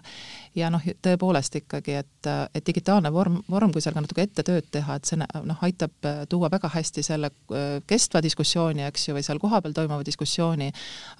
ja 0.56 0.70
noh, 0.72 0.82
tõepoolest 1.04 1.58
ikkagi, 1.60 1.98
et, 2.00 2.28
et 2.54 2.66
digitaalne 2.66 3.10
vorm, 3.12 3.38
vorm, 3.50 3.72
kui 3.74 3.82
seal 3.84 3.94
ka 3.96 4.02
natuke 4.04 4.24
ette 4.24 4.44
tööd 4.46 4.68
teha, 4.72 4.96
et 4.96 5.08
see 5.08 5.18
noh, 5.20 5.64
aitab 5.66 6.08
äh, 6.08 6.22
tuua 6.30 6.50
väga 6.52 6.70
hästi 6.72 7.04
selle 7.06 7.30
äh, 7.30 7.66
kestva 7.86 8.22
diskussiooni, 8.24 8.86
eks 8.88 9.08
ju, 9.08 9.16
või 9.16 9.24
seal 9.26 9.40
kohapeal 9.42 9.76
toimuva 9.76 10.06
diskussiooni, 10.06 10.70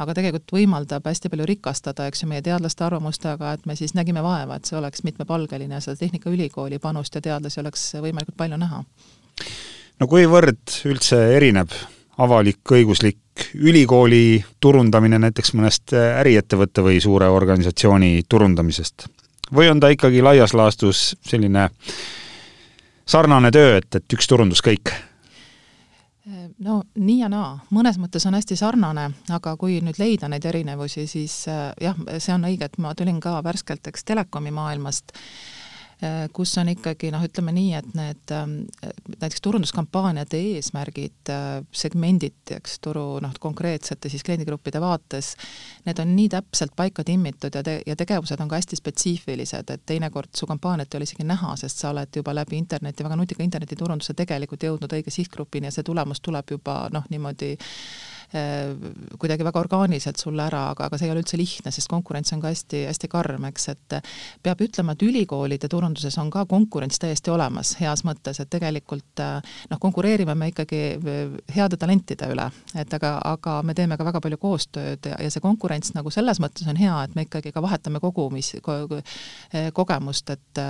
aga 0.03 0.17
tegelikult 0.17 0.57
võimaldab 0.57 1.07
hästi 1.11 1.33
palju 1.33 1.49
rikastada, 1.53 2.09
eks 2.09 2.25
ju, 2.25 2.31
meie 2.33 2.45
teadlaste 2.47 2.87
arvamustega, 2.87 3.53
et 3.57 3.69
me 3.69 3.77
siis 3.79 3.95
nägime 3.99 4.25
vaeva, 4.25 4.57
et 4.57 4.69
see 4.69 4.79
oleks 4.81 5.05
mitmepalgeline 5.07 5.77
ja 5.77 5.85
seda 5.85 6.01
Tehnikaülikooli 6.01 6.81
panust 6.81 7.15
ja 7.15 7.25
teadlasi 7.29 7.61
oleks 7.61 7.91
võimalikult 8.01 8.41
palju 8.41 8.61
näha. 8.61 8.83
No 10.01 10.09
kuivõrd 10.11 10.81
üldse 10.89 11.21
erineb 11.37 11.73
avalik-õiguslik 12.19 13.51
ülikooli 13.55 14.45
turundamine 14.61 15.19
näiteks 15.21 15.53
mõnest 15.57 15.93
äriettevõtte 15.93 16.85
või 16.85 17.01
suure 17.05 17.29
organisatsiooni 17.29 18.23
turundamisest? 18.29 19.09
või 19.55 19.69
on 19.71 19.81
ta 19.81 19.89
ikkagi 19.95 20.23
laias 20.23 20.55
laastus 20.55 21.17
selline 21.23 21.69
sarnane 23.07 23.51
töö, 23.55 23.77
et, 23.77 23.95
et 23.95 24.17
üks 24.17 24.27
turundus 24.27 24.63
kõik? 24.65 24.91
no 26.59 26.81
nii 26.95 27.21
ja 27.21 27.29
naa, 27.31 27.53
mõnes 27.71 28.01
mõttes 28.03 28.27
on 28.27 28.35
hästi 28.35 28.57
sarnane, 28.59 29.11
aga 29.31 29.55
kui 29.61 29.79
nüüd 29.85 30.01
leida 30.01 30.29
neid 30.29 30.45
erinevusi, 30.49 31.07
siis 31.07 31.45
äh, 31.51 31.71
jah, 31.81 31.99
see 32.19 32.35
on 32.35 32.49
õige, 32.49 32.67
et 32.67 32.79
ma 32.83 32.95
tulin 32.99 33.21
ka 33.23 33.39
värskelt, 33.47 33.87
eks, 33.87 34.05
telekomi 34.09 34.51
maailmast 34.55 35.15
kus 36.33 36.53
on 36.61 36.69
ikkagi 36.69 37.09
noh, 37.13 37.23
ütleme 37.25 37.53
nii, 37.57 37.71
et 37.79 37.87
need 37.97 38.33
ähm, 38.35 38.57
näiteks 39.15 39.41
turunduskampaaniate 39.45 40.37
eesmärgid, 40.53 41.31
äh, 41.33 41.63
segmendid, 41.73 42.37
eks, 42.53 42.77
turu 42.85 43.05
noh, 43.25 43.33
konkreetsete 43.41 44.11
siis 44.13 44.25
kliendigruppide 44.27 44.81
vaates, 44.83 45.33
need 45.87 46.03
on 46.03 46.13
nii 46.19 46.29
täpselt 46.37 46.75
paika 46.77 47.05
timmitud 47.07 47.57
ja 47.57 47.63
te-, 47.65 47.81
ja 47.87 47.97
tegevused 47.97 48.41
on 48.45 48.51
ka 48.53 48.61
hästi 48.61 48.77
spetsiifilised, 48.77 49.73
et 49.73 49.87
teinekord 49.89 50.37
su 50.37 50.49
kampaaniat 50.51 50.93
ei 50.93 51.01
ole 51.01 51.09
isegi 51.09 51.25
näha, 51.25 51.55
sest 51.57 51.81
sa 51.81 51.95
oled 51.95 52.21
juba 52.21 52.35
läbi 52.37 52.61
interneti, 52.61 53.07
väga 53.07 53.17
nutika 53.17 53.47
internetiturunduse 53.47 54.15
tegelikult 54.19 54.69
jõudnud 54.69 54.99
õige 54.99 55.15
sihtgrupini 55.15 55.71
ja 55.71 55.79
see 55.79 55.87
tulemus 55.87 56.21
tuleb 56.21 56.57
juba 56.59 56.83
noh, 56.93 57.09
niimoodi 57.09 57.55
Äh, 57.57 58.16
kuidagi 58.33 59.45
väga 59.47 59.61
orgaaniliselt 59.61 60.19
sulle 60.21 60.43
ära, 60.47 60.71
aga, 60.73 60.89
aga 60.89 60.99
see 60.99 61.09
ei 61.09 61.13
ole 61.15 61.23
üldse 61.23 61.39
lihtne, 61.39 61.71
sest 61.75 61.91
konkurents 61.91 62.33
on 62.35 62.43
ka 62.43 62.51
hästi, 62.51 62.83
hästi 62.91 63.11
karm, 63.13 63.47
eks, 63.51 63.69
et 63.73 63.97
peab 64.43 64.63
ütlema, 64.65 64.97
et 64.97 65.05
ülikoolide 65.07 65.71
turunduses 65.71 66.17
on 66.23 66.31
ka 66.35 66.45
konkurents 66.51 67.01
täiesti 67.03 67.31
olemas, 67.33 67.75
heas 67.81 68.03
mõttes, 68.07 68.41
et 68.43 68.51
tegelikult 68.53 69.23
äh, 69.23 69.39
noh, 69.71 69.81
konkureerime 69.83 70.35
me 70.39 70.51
ikkagi 70.53 70.83
äh, 70.97 71.37
heade 71.55 71.79
talentide 71.81 72.31
üle, 72.33 72.49
et 72.75 72.99
aga, 72.99 73.17
aga 73.33 73.61
me 73.67 73.77
teeme 73.79 73.99
ka 73.99 74.07
väga 74.09 74.23
palju 74.25 74.41
koostööd 74.43 75.11
ja, 75.11 75.21
ja 75.23 75.33
see 75.33 75.45
konkurents 75.45 75.95
nagu 75.97 76.13
selles 76.15 76.41
mõttes 76.43 76.69
on 76.71 76.81
hea, 76.81 76.97
et 77.07 77.17
me 77.17 77.27
ikkagi 77.27 77.55
ka 77.55 77.63
vahetame 77.65 78.03
kogumis 78.03 78.55
ko,, 78.65 78.81
kogemust, 79.77 80.35
et 80.35 80.63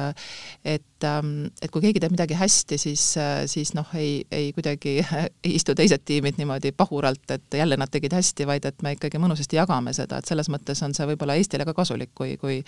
et, 0.66 1.04
ähm, 1.04 1.48
et 1.62 1.70
kui 1.72 1.82
keegi 1.84 2.00
teeb 2.02 2.14
midagi 2.14 2.36
hästi, 2.38 2.78
siis, 2.80 3.02
siis 3.50 3.72
noh, 3.76 3.88
ei, 3.98 4.20
ei 4.32 4.50
kuidagi 4.56 4.98
ei 5.00 5.54
istu 5.58 5.74
teised 5.76 6.04
tiimid 6.06 6.40
niimoodi 6.40 6.72
pahuralt, 6.76 7.30
et 7.34 7.45
et 7.46 7.58
jälle 7.60 7.76
nad 7.78 7.90
tegid 7.92 8.12
hästi, 8.12 8.46
vaid 8.46 8.64
et 8.66 8.82
me 8.82 8.96
ikkagi 8.96 9.20
mõnusasti 9.22 9.58
jagame 9.58 9.92
seda, 9.96 10.18
et 10.18 10.28
selles 10.28 10.50
mõttes 10.52 10.82
on 10.82 10.94
see 10.96 11.06
võib-olla 11.12 11.36
Eestile 11.38 11.64
ka 11.68 11.74
kasulik, 11.76 12.10
kui, 12.14 12.36
kui 12.40 12.62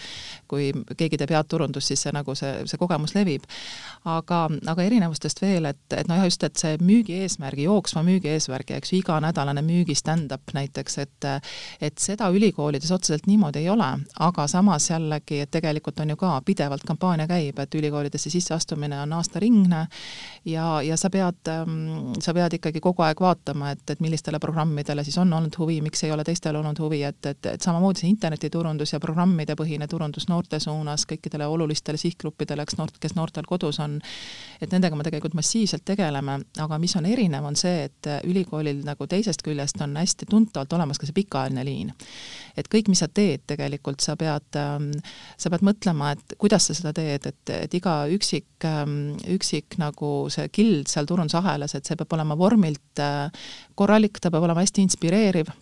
kui 0.48 0.70
keegi 0.96 1.18
teeb 1.20 1.32
head 1.34 1.48
turundust, 1.50 1.90
siis 1.90 2.02
see 2.06 2.12
nagu 2.14 2.34
see, 2.38 2.64
see 2.68 2.80
kogemus 2.80 3.14
levib. 3.16 3.44
aga, 4.08 4.44
aga 4.70 4.84
erinevustest 4.86 5.42
veel, 5.42 5.68
et, 5.68 5.80
et 5.92 6.08
noh, 6.08 6.20
just, 6.24 6.42
et 6.46 6.56
see 6.56 6.78
müügi 6.80 7.18
eesmärgi, 7.24 7.66
jooksva 7.66 8.02
müügi 8.06 8.30
eesmärgi, 8.32 8.76
eks 8.78 8.92
ju, 8.92 9.00
iganädalane 9.02 9.62
müügi 9.66 9.96
stand-up 9.98 10.54
näiteks, 10.54 10.98
et 11.04 11.28
et 11.82 11.98
seda 11.98 12.28
ülikoolides 12.32 12.90
otseselt 12.94 13.26
niimoodi 13.26 13.64
ei 13.64 13.68
ole, 13.72 13.88
aga 14.24 14.46
samas 14.48 14.88
jällegi, 14.90 15.42
et 15.44 15.50
tegelikult 15.50 16.00
on 16.00 16.14
ju 16.14 16.16
ka 16.20 16.36
pidevalt 16.46 16.86
kampaania 16.86 17.26
käib, 17.28 17.58
et 17.58 17.74
ülikoolidesse 17.74 18.30
sisseastumine 18.30 19.00
on 19.02 19.12
aastaringne 19.18 19.84
ja, 20.48 20.66
ja 20.82 20.96
sa 20.96 21.10
pead, 21.10 21.52
sa 22.22 22.34
pead 22.34 22.58
ikkagi 22.58 22.80
kogu 22.80 23.02
aeg 23.06 23.20
vaatama, 23.20 23.74
et, 23.74 23.84
et 23.90 24.00
millistele 24.00 24.38
programmidele 24.38 24.67
programmidele 24.68 25.04
siis 25.04 25.18
on 25.18 25.32
olnud 25.32 25.54
huvi, 25.58 25.80
miks 25.80 26.02
ei 26.04 26.10
ole 26.12 26.24
teistel 26.24 26.56
olnud 26.56 26.78
huvi, 26.78 27.00
et, 27.02 27.26
et, 27.26 27.46
et 27.46 27.62
samamoodi 27.62 28.02
see 28.02 28.10
internetiturundus 28.12 28.92
ja 28.92 29.00
programmidepõhine 29.00 29.86
turundus 29.88 30.28
noorte 30.28 30.60
suunas 30.60 31.06
kõikidele 31.08 31.46
olulistele 31.48 31.98
sihtgruppidele, 31.98 32.62
eks 32.62 32.76
noort, 32.76 32.98
kes 33.00 33.14
noortel 33.16 33.48
kodus 33.48 33.78
on, 33.80 33.98
et 34.60 34.70
nendega 34.72 34.96
me 34.96 35.06
tegelikult 35.06 35.34
massiivselt 35.38 35.86
tegeleme, 35.88 36.38
aga 36.60 36.78
mis 36.78 36.96
on 37.00 37.06
erinev, 37.08 37.46
on 37.48 37.56
see, 37.56 37.88
et 37.88 38.10
ülikoolil 38.28 38.82
nagu 38.84 39.06
teisest 39.08 39.42
küljest 39.46 39.80
on 39.80 39.96
hästi 39.96 40.28
tuntavalt 40.28 40.76
olemas 40.76 41.00
ka 41.00 41.08
see 41.08 41.16
pikaajaline 41.16 41.64
liin. 41.64 41.94
et 42.58 42.68
kõik, 42.68 42.88
mis 42.90 43.00
sa 43.00 43.08
teed, 43.08 43.46
tegelikult 43.46 44.02
sa 44.02 44.16
pead, 44.18 44.58
ähm, 44.58 44.90
sa 45.38 45.50
pead 45.50 45.64
mõtlema, 45.64 46.12
et 46.12 46.34
kuidas 46.38 46.66
sa 46.68 46.74
seda 46.74 46.92
teed, 46.92 47.26
et, 47.30 47.54
et 47.54 47.74
iga 47.74 48.02
üksik, 48.10 48.48
ähm, 48.66 49.14
üksik 49.30 49.78
nagu 49.78 50.26
see 50.28 50.48
kild 50.52 50.90
seal 50.90 51.06
turundusahelas, 51.06 51.76
et 51.78 51.86
see 51.86 51.96
peab 51.96 52.18
olema 52.18 52.36
vormilt 52.38 53.00
äh, 53.00 53.30
korralik, 53.78 54.18
ta 54.18 54.32
peab 54.34 54.46
olema 54.48 54.64
hästi 54.64 54.82
inspireeriv 54.86 55.52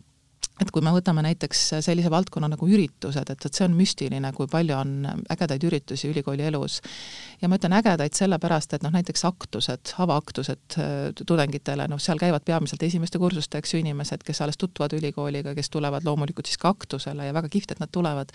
et 0.57 0.71
kui 0.73 0.81
me 0.85 0.93
võtame 0.95 1.21
näiteks 1.27 1.63
sellise 1.85 2.09
valdkonna 2.13 2.49
nagu 2.49 2.67
üritused, 2.69 3.29
et, 3.29 3.45
et 3.45 3.59
see 3.59 3.65
on 3.67 3.75
müstiline, 3.77 4.31
kui 4.37 4.49
palju 4.49 4.77
on 4.77 4.93
ägedaid 5.33 5.65
üritusi 5.69 6.09
ülikooli 6.09 6.47
elus. 6.49 6.79
ja 7.43 7.51
ma 7.53 7.59
ütlen 7.61 7.77
ägedaid 7.77 8.17
sellepärast, 8.17 8.73
et 8.73 8.87
noh, 8.87 8.95
näiteks 8.95 9.27
aktused, 9.29 9.93
avaaktused 10.01 10.79
äh, 10.81 10.95
tudengitele, 11.19 11.85
noh, 11.93 12.01
seal 12.01 12.21
käivad 12.21 12.47
peamiselt 12.49 12.83
esimeste 12.89 13.21
kursuste, 13.21 13.61
eks 13.61 13.75
ju, 13.75 13.81
inimesed, 13.85 14.25
kes 14.25 14.41
alles 14.45 14.57
tutvuvad 14.57 14.97
ülikooliga, 14.97 15.53
kes 15.57 15.69
tulevad 15.75 16.09
loomulikult 16.09 16.49
siis 16.49 16.61
ka 16.63 16.73
aktusele 16.73 17.29
ja 17.29 17.37
väga 17.37 17.53
kihvt, 17.53 17.77
et 17.77 17.85
nad 17.85 17.93
tulevad, 17.93 18.33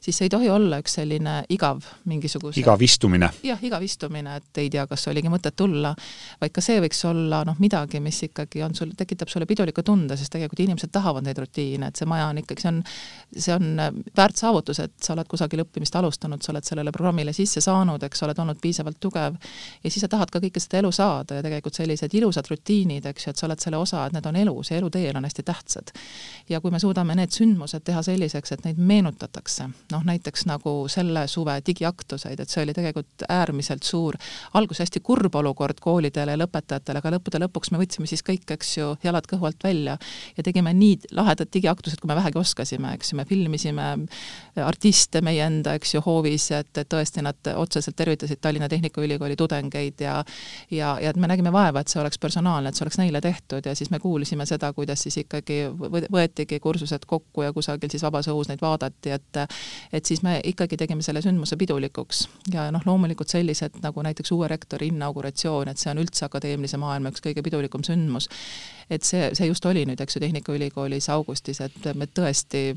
siis 0.00 0.16
see 0.16 0.30
ei 0.30 0.32
tohi 0.32 0.48
olla 0.48 0.80
üks 0.80 0.96
selline 0.96 1.42
igav 1.52 1.84
mingisuguse 2.08 2.62
igav 2.62 2.80
istumine. 2.82 3.28
jah, 3.44 3.60
igav 3.60 3.84
istumine, 3.84 4.38
et 4.40 4.62
ei 4.64 4.72
tea, 4.72 4.86
kas 4.88 5.04
oligi 5.12 5.28
mõtet 5.28 5.56
tulla, 5.58 5.92
vaid 6.40 6.56
ka 6.56 6.64
see 6.64 6.80
võiks 6.80 7.04
olla 7.12 7.44
noh, 7.44 7.60
midagi, 7.60 8.00
mis 8.00 8.24
ikkagi 8.30 8.64
on 8.64 8.72
sul, 8.78 8.96
tekitab 8.96 9.28
sulle 9.28 9.44
piduliku 9.44 9.84
tunde, 9.84 10.16
sest 10.16 10.32
tegelikult 10.32 10.64
inimesed 10.64 10.96
tahavad 10.96 11.28
neid 11.28 11.36
rutiine 11.36 11.57
rutiin, 11.58 11.82
et 11.82 11.96
see 11.96 12.06
maja 12.06 12.28
on 12.30 12.38
ikkagi, 12.38 12.62
see 12.62 12.70
on, 12.70 12.82
see 13.36 13.54
on 13.54 14.02
väärt 14.16 14.36
saavutus, 14.36 14.78
et 14.80 14.94
sa 15.02 15.14
oled 15.14 15.28
kusagil 15.28 15.62
õppimist 15.64 15.96
alustanud, 15.98 16.42
sa 16.42 16.52
oled 16.52 16.64
sellele 16.64 16.92
programmile 16.92 17.32
sisse 17.32 17.60
saanud, 17.60 18.02
eks, 18.02 18.22
oled 18.22 18.38
olnud 18.38 18.60
piisavalt 18.62 18.98
tugev, 19.00 19.36
ja 19.82 19.90
siis 19.90 20.02
sa 20.04 20.08
tahad 20.08 20.30
ka 20.30 20.40
kõike 20.42 20.60
seda 20.62 20.78
elu 20.82 20.92
saada 20.92 21.38
ja 21.38 21.42
tegelikult 21.44 21.74
sellised 21.74 22.14
ilusad 22.14 22.48
rutiinid, 22.50 23.06
eks 23.10 23.26
ju, 23.26 23.34
et 23.34 23.40
sa 23.40 23.46
oled 23.48 23.62
selle 23.62 23.80
osa, 23.80 24.06
et 24.06 24.16
need 24.16 24.26
on 24.26 24.36
elus 24.36 24.70
ja 24.70 24.78
eluteel 24.78 25.18
on 25.18 25.26
hästi 25.26 25.42
tähtsad. 25.42 25.92
ja 26.48 26.60
kui 26.60 26.70
me 26.70 26.78
suudame 26.78 27.14
need 27.14 27.34
sündmused 27.34 27.84
teha 27.84 28.02
selliseks, 28.02 28.52
et 28.52 28.64
neid 28.64 28.78
meenutatakse, 28.78 29.68
noh 29.92 30.04
näiteks 30.04 30.46
nagu 30.46 30.86
selle 30.88 31.26
suve 31.28 31.58
digiaktuseid, 31.66 32.40
et 32.40 32.48
see 32.48 32.62
oli 32.62 32.74
tegelikult 32.74 33.26
äärmiselt 33.28 33.82
suur, 33.82 34.16
alguses 34.54 34.86
hästi 34.86 35.00
kurb 35.04 35.34
olukord 35.34 35.80
koolidele 35.80 36.34
ja 36.34 36.40
lõpetajatele, 36.40 37.02
aga 37.02 37.14
lõppude 37.16 37.42
lõpuks 37.42 37.72
me 37.72 37.82
võtsime 37.82 38.06
siis 38.06 38.22
kõik, 38.24 38.46
eks 38.54 38.76
ju, 38.78 38.94
jalad 39.04 39.26
kõhu 39.28 39.48
alt 39.48 39.64
välja 39.64 39.98
ja 40.36 40.44
tegime 40.44 40.72
nii 40.74 41.12
lahedat 41.16 41.47
erinevad 41.48 41.54
digiaktused, 41.54 42.00
kui 42.00 42.08
me 42.08 42.16
vähegi 42.16 42.38
oskasime, 42.38 42.92
eks 42.94 43.12
ju, 43.12 43.16
me 43.16 43.24
filmisime 43.24 44.06
artiste 44.64 45.20
meie 45.22 45.44
enda, 45.44 45.74
eks 45.74 45.94
ju, 45.94 46.02
hoovis, 46.04 46.50
et, 46.52 46.70
et 46.78 46.88
tõesti 46.88 47.22
nad 47.22 47.36
otseselt 47.56 47.96
tervitasid 47.96 48.40
Tallinna 48.40 48.68
Tehnikaülikooli 48.68 49.36
tudengeid 49.36 50.00
ja 50.00 50.24
ja, 50.70 50.98
ja 51.00 51.10
et 51.10 51.16
me 51.16 51.28
nägime 51.28 51.52
vaeva, 51.52 51.80
et 51.80 51.88
see 51.88 52.00
oleks 52.00 52.18
personaalne, 52.18 52.68
et 52.68 52.76
see 52.76 52.84
oleks 52.84 52.98
neile 52.98 53.20
tehtud 53.20 53.66
ja 53.66 53.74
siis 53.74 53.90
me 53.90 53.98
kuulisime 53.98 54.46
seda, 54.46 54.72
kuidas 54.72 55.02
siis 55.02 55.16
ikkagi 55.18 55.68
võetigi 56.12 56.60
kursused 56.60 57.06
kokku 57.06 57.42
ja 57.42 57.52
kusagil 57.52 57.90
siis 57.90 58.02
vabas 58.02 58.28
õhus 58.28 58.48
neid 58.48 58.62
vaadati, 58.62 59.10
et 59.10 59.42
et 59.92 60.04
siis 60.04 60.22
me 60.22 60.40
ikkagi 60.44 60.76
tegime 60.76 61.02
selle 61.02 61.22
sündmuse 61.22 61.56
pidulikuks. 61.56 62.28
ja 62.52 62.70
noh, 62.70 62.82
loomulikult 62.86 63.28
sellised 63.28 63.80
nagu 63.82 64.02
näiteks 64.02 64.32
uue 64.32 64.48
rektori 64.48 64.90
inauguratsioon, 64.92 65.68
et 65.68 65.78
see 65.78 65.90
on 65.90 66.02
üldse 66.02 66.26
akadeemilise 66.26 66.76
maailma 66.80 67.12
üks 67.12 67.22
kõige 67.24 67.42
pidulikum 67.42 67.84
sündmus, 67.86 68.28
et 68.90 69.04
see, 69.04 69.30
see 69.38 69.48
just 69.50 69.66
oli 69.68 69.84
nüüd, 69.88 70.00
eks 70.00 70.16
ju, 70.16 70.22
Tehnikaülikoolis 70.24 71.10
augustis, 71.14 71.60
et 71.64 71.90
me 71.94 72.06
tõesti 72.06 72.70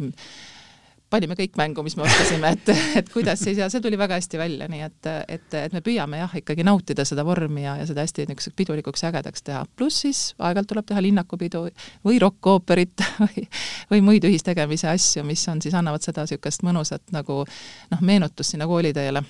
panime 1.12 1.36
kõik 1.36 1.58
mängu, 1.60 1.84
mis 1.84 1.98
me 2.00 2.06
oskasime, 2.06 2.54
et, 2.56 2.70
et 3.02 3.10
kuidas 3.12 3.42
siis 3.44 3.60
ja 3.60 3.68
see 3.72 3.84
tuli 3.84 4.00
väga 4.00 4.16
hästi 4.20 4.40
välja, 4.40 4.68
nii 4.72 4.86
et, 4.86 5.10
et, 5.36 5.58
et 5.60 5.76
me 5.76 5.82
püüame 5.84 6.22
jah, 6.22 6.36
ikkagi 6.40 6.64
nautida 6.64 7.06
seda 7.08 7.26
vormi 7.28 7.66
ja, 7.66 7.76
ja 7.82 7.88
seda 7.90 8.06
hästi 8.06 8.30
niisuguseks 8.30 8.56
pidulikuks 8.58 9.04
ja 9.04 9.12
ägedaks 9.12 9.44
teha. 9.48 9.66
pluss 9.76 10.06
siis 10.06 10.24
aeg-ajalt 10.40 10.72
tuleb 10.72 10.88
teha 10.88 11.04
linnakupidu 11.04 11.66
või 12.08 12.20
rokkooperit 12.24 13.04
või, 13.26 13.46
või 13.92 14.04
muid 14.08 14.28
ühistegemise 14.30 14.92
asju, 14.94 15.26
mis 15.28 15.44
on 15.52 15.64
siis, 15.64 15.76
annavad 15.76 16.04
seda 16.06 16.24
niisugust 16.28 16.64
mõnusat 16.68 17.16
nagu 17.16 17.44
noh, 17.44 18.06
meenutust 18.08 18.56
sinna 18.56 18.70
kooliteele 18.72 19.26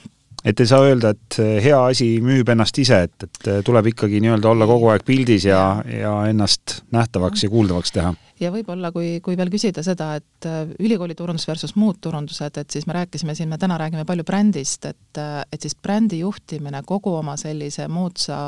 et 0.45 0.59
ei 0.59 0.69
saa 0.69 0.81
öelda, 0.85 1.13
et 1.13 1.37
hea 1.63 1.77
asi 1.85 2.07
müüb 2.23 2.49
ennast 2.53 2.77
ise, 2.81 3.03
et, 3.07 3.25
et 3.27 3.49
tuleb 3.65 3.91
ikkagi 3.91 4.21
nii-öelda 4.23 4.49
olla 4.51 4.67
kogu 4.69 4.89
aeg 4.93 5.05
pildis 5.05 5.45
ja, 5.45 5.61
ja 5.85 6.15
ennast 6.29 6.81
nähtavaks 6.93 7.45
ja 7.45 7.51
kuuldavaks 7.53 7.93
teha. 7.95 8.13
ja 8.41 8.51
võib-olla, 8.53 8.91
kui, 8.95 9.19
kui 9.23 9.37
veel 9.37 9.51
küsida 9.53 9.83
seda, 9.85 10.15
et 10.21 10.49
äh, 10.49 10.63
ülikooli 10.79 11.15
turundus 11.17 11.47
versus 11.49 11.75
muud 11.77 12.01
turundused, 12.01 12.57
et 12.57 12.73
siis 12.73 12.87
me 12.89 12.97
rääkisime 12.97 13.35
siin, 13.37 13.51
me 13.51 13.61
täna 13.61 13.77
räägime 13.81 14.05
palju 14.07 14.25
brändist, 14.27 14.89
et, 14.89 15.21
äh, 15.21 15.43
et 15.51 15.61
siis 15.61 15.77
brändi 15.77 16.23
juhtimine 16.23 16.83
kogu 16.87 17.13
oma 17.19 17.37
sellise 17.39 17.87
moodsa 17.91 18.41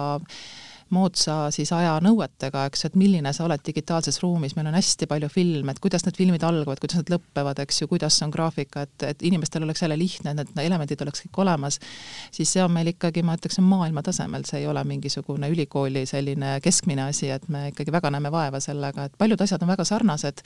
moodsa 0.93 1.35
siis 1.53 1.71
ajanõuetega, 1.75 2.65
eks, 2.69 2.85
et 2.89 2.97
milline 2.99 3.31
sa 3.33 3.45
oled 3.47 3.61
digitaalses 3.65 4.19
ruumis, 4.23 4.55
meil 4.57 4.69
on 4.69 4.77
hästi 4.77 5.07
palju 5.09 5.29
filme, 5.31 5.73
et 5.73 5.79
kuidas 5.83 6.05
need 6.05 6.17
filmid 6.19 6.43
algavad, 6.45 6.81
kuidas 6.81 6.99
nad 6.99 7.13
lõppevad, 7.13 7.61
eks 7.63 7.81
ju, 7.81 7.89
kuidas 7.91 8.17
on 8.25 8.33
graafika, 8.33 8.85
et, 8.87 9.05
et 9.07 9.25
inimestel 9.29 9.65
oleks 9.65 9.83
jälle 9.85 9.97
lihtne, 9.99 10.33
et 10.33 10.51
need 10.53 10.65
elemendid 10.65 11.01
oleks 11.05 11.23
kõik 11.25 11.39
olemas, 11.45 11.79
siis 12.33 12.51
see 12.55 12.63
on 12.63 12.73
meil 12.75 12.91
ikkagi, 12.93 13.23
ma 13.25 13.37
ütleks, 13.39 13.59
maailma 13.63 14.03
tasemel, 14.05 14.45
see 14.49 14.63
ei 14.63 14.67
ole 14.69 14.83
mingisugune 14.87 15.49
ülikooli 15.53 16.05
selline 16.09 16.57
keskmine 16.63 17.07
asi, 17.07 17.31
et 17.33 17.47
me 17.53 17.69
ikkagi 17.71 17.93
väga 17.95 18.11
näeme 18.13 18.31
vaeva 18.33 18.61
sellega, 18.63 19.07
et 19.07 19.17
paljud 19.17 19.41
asjad 19.41 19.63
on 19.63 19.71
väga 19.73 19.87
sarnased, 19.87 20.43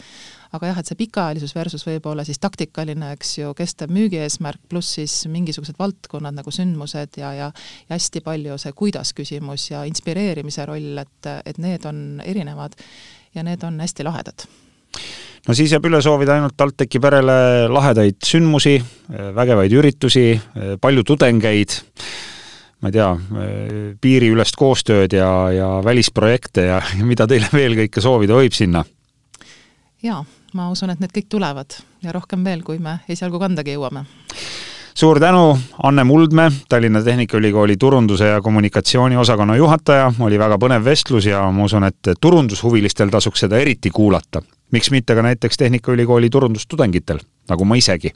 aga 0.54 0.72
jah, 0.72 0.82
et 0.84 0.92
see 0.92 1.02
pikaajalisus 1.02 1.56
versus 1.58 1.88
võib-olla 1.88 2.26
siis 2.28 2.40
taktikaline, 2.44 3.12
eks 3.18 3.38
ju, 3.42 3.54
kestev 3.58 3.92
müügieesmärk, 3.96 4.62
pluss 4.70 4.98
siis 5.00 5.20
mingisugused 5.32 5.80
valdkonnad 5.80 6.38
nagu 6.38 6.54
sündmused 6.54 7.18
ja, 7.18 7.34
ja 7.34 7.48
ja 7.90 7.96
hästi 7.96 8.22
palju 8.22 8.58
see 8.62 8.74
kuidas 8.78 9.14
küsimus 9.18 9.70
ja 9.72 9.84
inspireerimine, 9.88 10.37
inspireerimise 10.38 10.66
roll, 10.66 10.98
et, 11.02 11.30
et 11.46 11.58
need 11.58 11.86
on 11.86 12.22
erinevad 12.24 12.76
ja 13.36 13.44
need 13.44 13.64
on 13.64 13.80
hästi 13.82 14.06
lahedad 14.06 14.46
no 15.48 15.54
siis 15.54 15.72
jääb 15.72 15.86
üle 15.90 16.02
soovida 16.02 16.36
ainult 16.36 16.58
TalTechi 16.58 17.00
perele 17.00 17.68
lahedaid 17.70 18.20
sündmusi, 18.26 18.78
vägevaid 19.36 19.74
üritusi, 19.74 20.40
palju 20.82 21.04
tudengeid, 21.08 21.78
ma 22.82 22.92
ei 22.92 22.96
tea, 22.96 23.10
piiriülest 24.02 24.58
koostööd 24.58 25.14
ja, 25.18 25.30
ja 25.54 25.70
välisprojekte 25.86 26.68
ja, 26.70 26.82
ja 27.00 27.06
mida 27.06 27.28
teile 27.28 27.50
veel 27.54 27.78
kõike 27.84 28.04
soovida 28.04 28.38
võib 28.38 28.56
sinna? 28.58 28.86
jaa, 30.04 30.22
ma 30.54 30.70
usun, 30.72 30.94
et 30.94 31.02
need 31.02 31.14
kõik 31.14 31.30
tulevad 31.30 31.80
ja 32.06 32.14
rohkem 32.14 32.44
veel, 32.46 32.64
kui 32.64 32.80
me 32.80 33.00
esialgu 33.10 33.40
kandagi 33.42 33.78
jõuame 33.78 34.06
suur 34.98 35.20
tänu, 35.20 35.60
Anne 35.84 36.04
Muldmäe, 36.04 36.52
Tallinna 36.70 37.04
Tehnikaülikooli 37.04 37.78
turunduse 37.78 38.28
ja 38.28 38.42
kommunikatsiooni 38.42 39.18
osakonna 39.18 39.56
juhataja, 39.56 40.12
oli 40.20 40.40
väga 40.40 40.58
põnev 40.58 40.86
vestlus 40.86 41.26
ja 41.30 41.44
ma 41.54 41.68
usun, 41.68 41.86
et 41.86 42.14
turundushuvilistel 42.22 43.12
tasuks 43.14 43.46
seda 43.46 43.60
eriti 43.62 43.90
kuulata. 43.94 44.42
miks 44.72 44.92
mitte 44.92 45.16
ka 45.16 45.22
näiteks 45.22 45.58
Tehnikaülikooli 45.58 46.30
turundustudengitel, 46.30 47.20
nagu 47.50 47.66
ma 47.66 47.76
isegi 47.76 48.12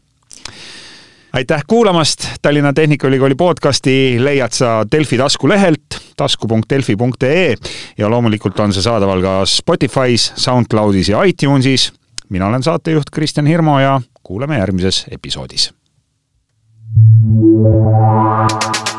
aitäh 1.34 1.64
kuulamast, 1.68 2.28
Tallinna 2.42 2.74
Tehnikaülikooli 2.74 3.36
podcasti 3.36 4.18
leiad 4.20 4.52
sa 4.52 4.86
Delfi 4.92 5.18
taskulehelt 5.18 6.00
tasku.delfi.ee 6.18 7.56
ja 7.98 8.10
loomulikult 8.10 8.60
on 8.60 8.74
see 8.74 8.82
saadaval 8.82 9.22
ka 9.22 9.36
Spotify's, 9.46 10.34
SoundCloudis 10.36 11.10
ja 11.10 11.24
iTunesis. 11.24 11.94
mina 12.30 12.48
olen 12.48 12.64
saatejuht 12.64 13.10
Kristjan 13.14 13.48
Hirmu 13.48 13.80
ja 13.80 14.02
kuuleme 14.24 14.58
järgmises 14.58 15.06
episoodis 15.12 15.72
Thank 17.02 18.88
you. 18.88 18.91